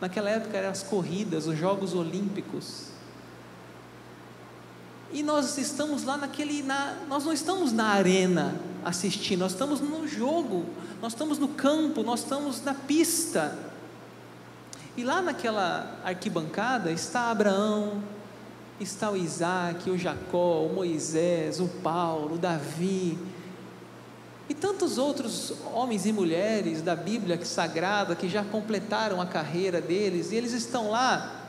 Naquela 0.00 0.30
época 0.30 0.56
eram 0.56 0.70
as 0.70 0.82
corridas, 0.82 1.46
os 1.46 1.58
Jogos 1.58 1.94
Olímpicos. 1.94 2.88
E 5.12 5.22
nós 5.22 5.56
estamos 5.56 6.04
lá 6.04 6.16
naquele, 6.16 6.62
na, 6.62 7.04
nós 7.08 7.24
não 7.24 7.32
estamos 7.32 7.72
na 7.72 7.86
arena 7.86 8.60
assistindo, 8.84 9.40
nós 9.40 9.52
estamos 9.52 9.80
no 9.80 10.06
jogo, 10.06 10.66
nós 11.00 11.12
estamos 11.12 11.38
no 11.38 11.48
campo, 11.48 12.02
nós 12.02 12.20
estamos 12.20 12.62
na 12.62 12.74
pista. 12.74 13.56
E 14.96 15.04
lá 15.04 15.22
naquela 15.22 15.98
arquibancada 16.04 16.90
está 16.90 17.30
Abraão, 17.30 18.02
está 18.80 19.10
o 19.10 19.16
Isaac, 19.16 19.88
o 19.90 19.96
Jacó, 19.96 20.64
o 20.64 20.74
Moisés, 20.74 21.60
o 21.60 21.68
Paulo, 21.68 22.34
o 22.34 22.38
Davi, 22.38 23.18
e 24.48 24.54
tantos 24.54 24.96
outros 24.96 25.52
homens 25.72 26.06
e 26.06 26.12
mulheres 26.12 26.80
da 26.80 26.94
Bíblia 26.94 27.42
sagrada 27.44 28.14
que 28.14 28.28
já 28.28 28.44
completaram 28.44 29.20
a 29.20 29.26
carreira 29.26 29.80
deles, 29.80 30.30
e 30.30 30.36
eles 30.36 30.52
estão 30.52 30.90
lá 30.90 31.42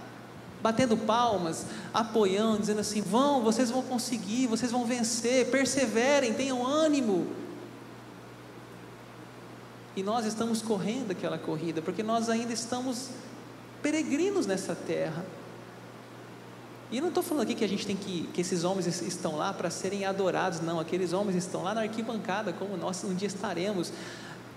batendo 0.62 0.98
palmas, 0.98 1.66
apoiando, 1.94 2.60
dizendo 2.60 2.82
assim: 2.82 3.02
vão, 3.02 3.44
vocês 3.44 3.70
vão 3.70 3.84
conseguir, 3.84 4.48
vocês 4.48 4.72
vão 4.72 4.86
vencer, 4.86 5.50
perseverem, 5.52 6.34
tenham 6.34 6.66
ânimo. 6.66 7.28
E 9.96 10.04
nós 10.04 10.26
estamos 10.26 10.62
correndo 10.62 11.12
aquela 11.12 11.38
corrida, 11.38 11.82
porque 11.82 12.04
nós 12.04 12.30
ainda 12.30 12.54
estamos 12.54 13.10
peregrinos 13.82 14.46
nessa 14.46 14.76
terra. 14.76 15.26
E 16.90 17.02
não 17.02 17.10
estou 17.10 17.22
falando 17.22 17.44
aqui 17.44 17.56
que 17.56 17.66
a 17.66 17.68
gente 17.68 17.86
tem 17.86 17.96
que, 17.96 18.30
que 18.34 18.40
esses 18.40 18.64
homens 18.64 19.02
estão 19.02 19.36
lá 19.36 19.54
para 19.54 19.70
serem 19.70 20.06
adorados, 20.06 20.62
não. 20.62 20.80
Aqueles 20.80 21.12
homens 21.12 21.36
estão 21.36 21.64
lá 21.64 21.74
na 21.74 21.82
arquibancada, 21.82 22.54
como 22.54 22.78
nós 22.78 23.04
um 23.04 23.14
dia 23.14 23.28
estaremos. 23.28 23.92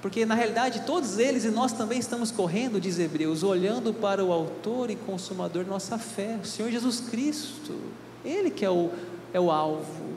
Porque 0.01 0.25
na 0.25 0.35
realidade 0.35 0.83
todos 0.87 1.19
eles 1.19 1.45
e 1.45 1.51
nós 1.51 1.73
também 1.73 1.99
estamos 1.99 2.31
correndo, 2.31 2.81
diz 2.81 2.99
Hebreus, 2.99 3.43
olhando 3.43 3.93
para 3.93 4.25
o 4.25 4.33
Autor 4.33 4.91
e 4.91 4.97
Consumador 4.97 5.65
da 5.65 5.71
nossa 5.71 5.99
fé, 5.99 6.39
o 6.43 6.47
Senhor 6.47 6.71
Jesus 6.71 7.01
Cristo. 7.01 7.79
Ele 8.25 8.51
que 8.51 8.65
é 8.65 8.71
o, 8.71 8.91
é 9.33 9.41
o 9.41 9.51
alvo. 9.51 10.11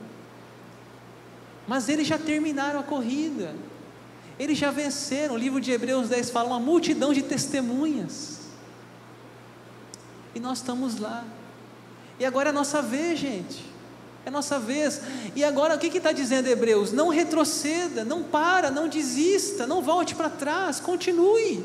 Mas 1.66 1.88
eles 1.88 2.06
já 2.06 2.18
terminaram 2.18 2.78
a 2.78 2.82
corrida. 2.82 3.54
Eles 4.38 4.56
já 4.56 4.70
venceram. 4.70 5.34
O 5.34 5.38
livro 5.38 5.60
de 5.60 5.72
Hebreus 5.72 6.08
10 6.08 6.30
fala 6.30 6.48
uma 6.48 6.60
multidão 6.60 7.12
de 7.12 7.22
testemunhas. 7.22 8.40
E 10.34 10.40
nós 10.40 10.58
estamos 10.58 10.98
lá. 10.98 11.24
E 12.18 12.24
agora 12.24 12.48
é 12.48 12.50
a 12.50 12.54
nossa 12.54 12.80
vez, 12.80 13.18
gente. 13.18 13.64
É 14.24 14.28
a 14.28 14.32
nossa 14.32 14.58
vez. 14.58 15.00
E 15.34 15.44
agora 15.44 15.74
o 15.74 15.78
que 15.78 15.86
está 15.86 16.12
dizendo 16.12 16.48
Hebreus? 16.48 16.92
Não 16.92 17.08
retroceda, 17.08 18.04
não 18.04 18.22
para, 18.22 18.70
não 18.70 18.88
desista, 18.88 19.66
não 19.66 19.82
volte 19.82 20.14
para 20.14 20.30
trás, 20.30 20.80
continue. 20.80 21.64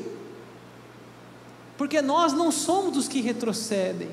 Porque 1.78 2.02
nós 2.02 2.32
não 2.32 2.52
somos 2.52 2.92
dos 2.92 3.08
que 3.08 3.22
retrocedem, 3.22 4.10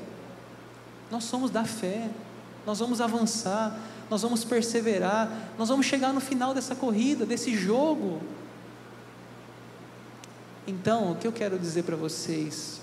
nós 1.10 1.24
somos 1.24 1.50
da 1.50 1.64
fé, 1.64 2.08
nós 2.64 2.78
vamos 2.78 3.00
avançar, 3.00 3.78
nós 4.08 4.22
vamos 4.22 4.42
perseverar, 4.42 5.30
nós 5.58 5.68
vamos 5.68 5.84
chegar 5.84 6.14
no 6.14 6.20
final 6.20 6.54
dessa 6.54 6.74
corrida, 6.74 7.26
desse 7.26 7.54
jogo. 7.54 8.22
Então, 10.66 11.12
o 11.12 11.16
que 11.16 11.26
eu 11.26 11.32
quero 11.32 11.58
dizer 11.58 11.82
para 11.82 11.96
vocês? 11.96 12.80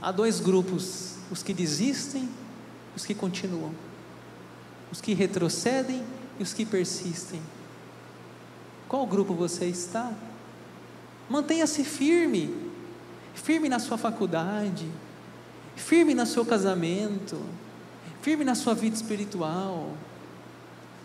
Há 0.00 0.12
dois 0.12 0.38
grupos 0.40 1.17
os 1.30 1.42
que 1.42 1.52
desistem, 1.52 2.28
os 2.96 3.04
que 3.04 3.14
continuam, 3.14 3.72
os 4.90 5.00
que 5.00 5.14
retrocedem 5.14 6.02
e 6.38 6.42
os 6.42 6.52
que 6.52 6.64
persistem. 6.64 7.40
Qual 8.88 9.06
grupo 9.06 9.34
você 9.34 9.66
está? 9.66 10.12
Mantenha-se 11.28 11.84
firme, 11.84 12.54
firme 13.34 13.68
na 13.68 13.78
sua 13.78 13.98
faculdade, 13.98 14.88
firme 15.76 16.14
no 16.14 16.24
seu 16.24 16.44
casamento, 16.44 17.38
firme 18.22 18.44
na 18.44 18.54
sua 18.54 18.74
vida 18.74 18.96
espiritual, 18.96 19.92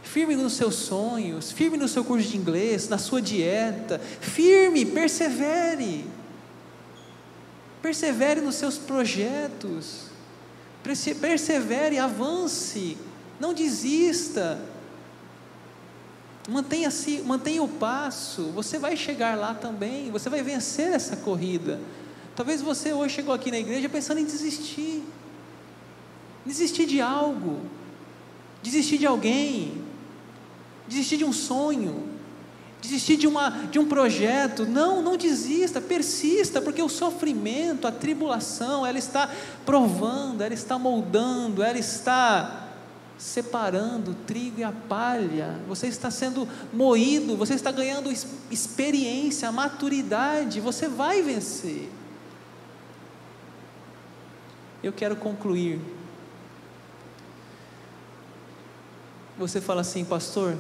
firme 0.02 0.36
nos 0.36 0.54
seus 0.54 0.76
sonhos, 0.76 1.52
firme 1.52 1.78
no 1.78 1.88
seu 1.88 2.04
curso 2.04 2.30
de 2.30 2.38
inglês, 2.38 2.88
na 2.88 2.98
sua 2.98 3.22
dieta, 3.22 4.00
firme, 4.00 4.86
persevere, 4.86 6.06
persevere 7.82 8.40
nos 8.40 8.56
seus 8.56 8.78
projetos, 8.78 10.13
persevere, 10.84 11.98
avance, 11.98 12.98
não 13.40 13.54
desista. 13.54 14.60
Mantenha-se, 16.50 17.22
mantenha 17.22 17.64
o 17.64 17.68
passo. 17.68 18.52
Você 18.52 18.78
vai 18.78 18.98
chegar 18.98 19.38
lá 19.38 19.54
também. 19.54 20.12
Você 20.12 20.30
vai 20.30 20.44
vencer 20.44 20.92
essa 20.92 21.16
corrida. 21.16 21.80
Talvez 22.36 22.62
você 22.62 22.92
hoje 22.92 23.16
chegou 23.16 23.34
aqui 23.34 23.50
na 23.50 23.60
igreja 23.60 23.88
pensando 23.88 24.20
em 24.20 24.26
desistir, 24.26 25.04
desistir 26.46 26.86
de 26.86 27.00
algo, 27.00 27.62
desistir 28.62 28.98
de 28.98 29.06
alguém, 29.06 29.84
desistir 30.88 31.18
de 31.18 31.24
um 31.24 31.32
sonho. 31.32 32.13
Desistir 32.84 33.16
de, 33.16 33.26
uma, 33.26 33.50
de 33.72 33.80
um 33.80 33.86
projeto. 33.86 34.66
Não, 34.66 35.02
não 35.02 35.16
desista, 35.16 35.80
persista, 35.80 36.62
porque 36.62 36.84
o 36.84 36.90
sofrimento, 36.90 37.88
a 37.88 37.92
tribulação, 37.92 38.86
ela 38.86 38.98
está 38.98 39.32
provando, 39.66 40.42
ela 40.42 40.54
está 40.54 40.78
moldando, 40.78 41.64
ela 41.64 41.78
está 41.78 42.72
separando 43.18 44.12
o 44.12 44.16
trigo 44.16 44.60
e 44.60 44.64
a 44.66 44.74
palha. 44.74 45.58
Você 45.68 45.88
está 45.88 46.12
sendo 46.12 46.48
moído, 46.74 47.38
você 47.38 47.54
está 47.54 47.72
ganhando 47.72 48.12
experiência, 48.52 49.50
maturidade, 49.50 50.60
você 50.60 50.90
vai 50.90 51.22
vencer. 51.22 51.90
Eu 54.84 54.92
quero 54.92 55.16
concluir. 55.16 55.80
Você 59.38 59.62
fala 59.62 59.82
assim, 59.82 60.04
pastor, 60.04 60.58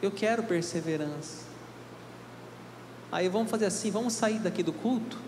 eu 0.00 0.10
quero 0.10 0.42
perseverança. 0.42 1.46
Aí 3.10 3.28
vamos 3.28 3.50
fazer 3.50 3.66
assim, 3.66 3.90
vamos 3.90 4.12
sair 4.12 4.38
daqui 4.38 4.62
do 4.62 4.72
culto, 4.72 5.18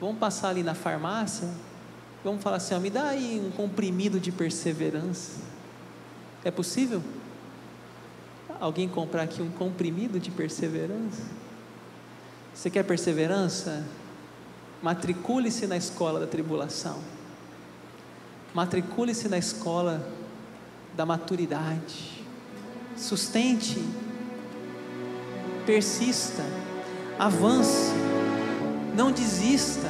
vamos 0.00 0.18
passar 0.18 0.48
ali 0.48 0.62
na 0.62 0.74
farmácia, 0.74 1.48
vamos 2.24 2.42
falar 2.42 2.56
assim, 2.56 2.74
ó, 2.74 2.80
me 2.80 2.90
dá 2.90 3.08
aí 3.08 3.40
um 3.44 3.50
comprimido 3.50 4.18
de 4.18 4.32
perseverança. 4.32 5.40
É 6.44 6.50
possível? 6.50 7.02
Alguém 8.60 8.88
comprar 8.88 9.22
aqui 9.22 9.42
um 9.42 9.50
comprimido 9.50 10.18
de 10.18 10.30
perseverança? 10.30 11.22
Você 12.54 12.70
quer 12.70 12.84
perseverança? 12.84 13.84
Matricule-se 14.82 15.66
na 15.66 15.76
escola 15.76 16.18
da 16.18 16.26
tribulação. 16.26 16.98
Matricule-se 18.54 19.28
na 19.28 19.38
escola 19.38 20.06
da 20.94 21.06
maturidade 21.06 22.11
sustente, 23.02 23.82
persista, 25.66 26.44
avance, 27.18 27.92
não 28.96 29.10
desista. 29.10 29.88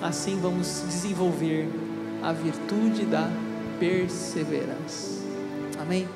Assim 0.00 0.38
vamos 0.40 0.82
desenvolver 0.88 1.68
a 2.22 2.32
virtude 2.32 3.04
da 3.04 3.28
perseverança. 3.78 5.20
Amém? 5.80 6.08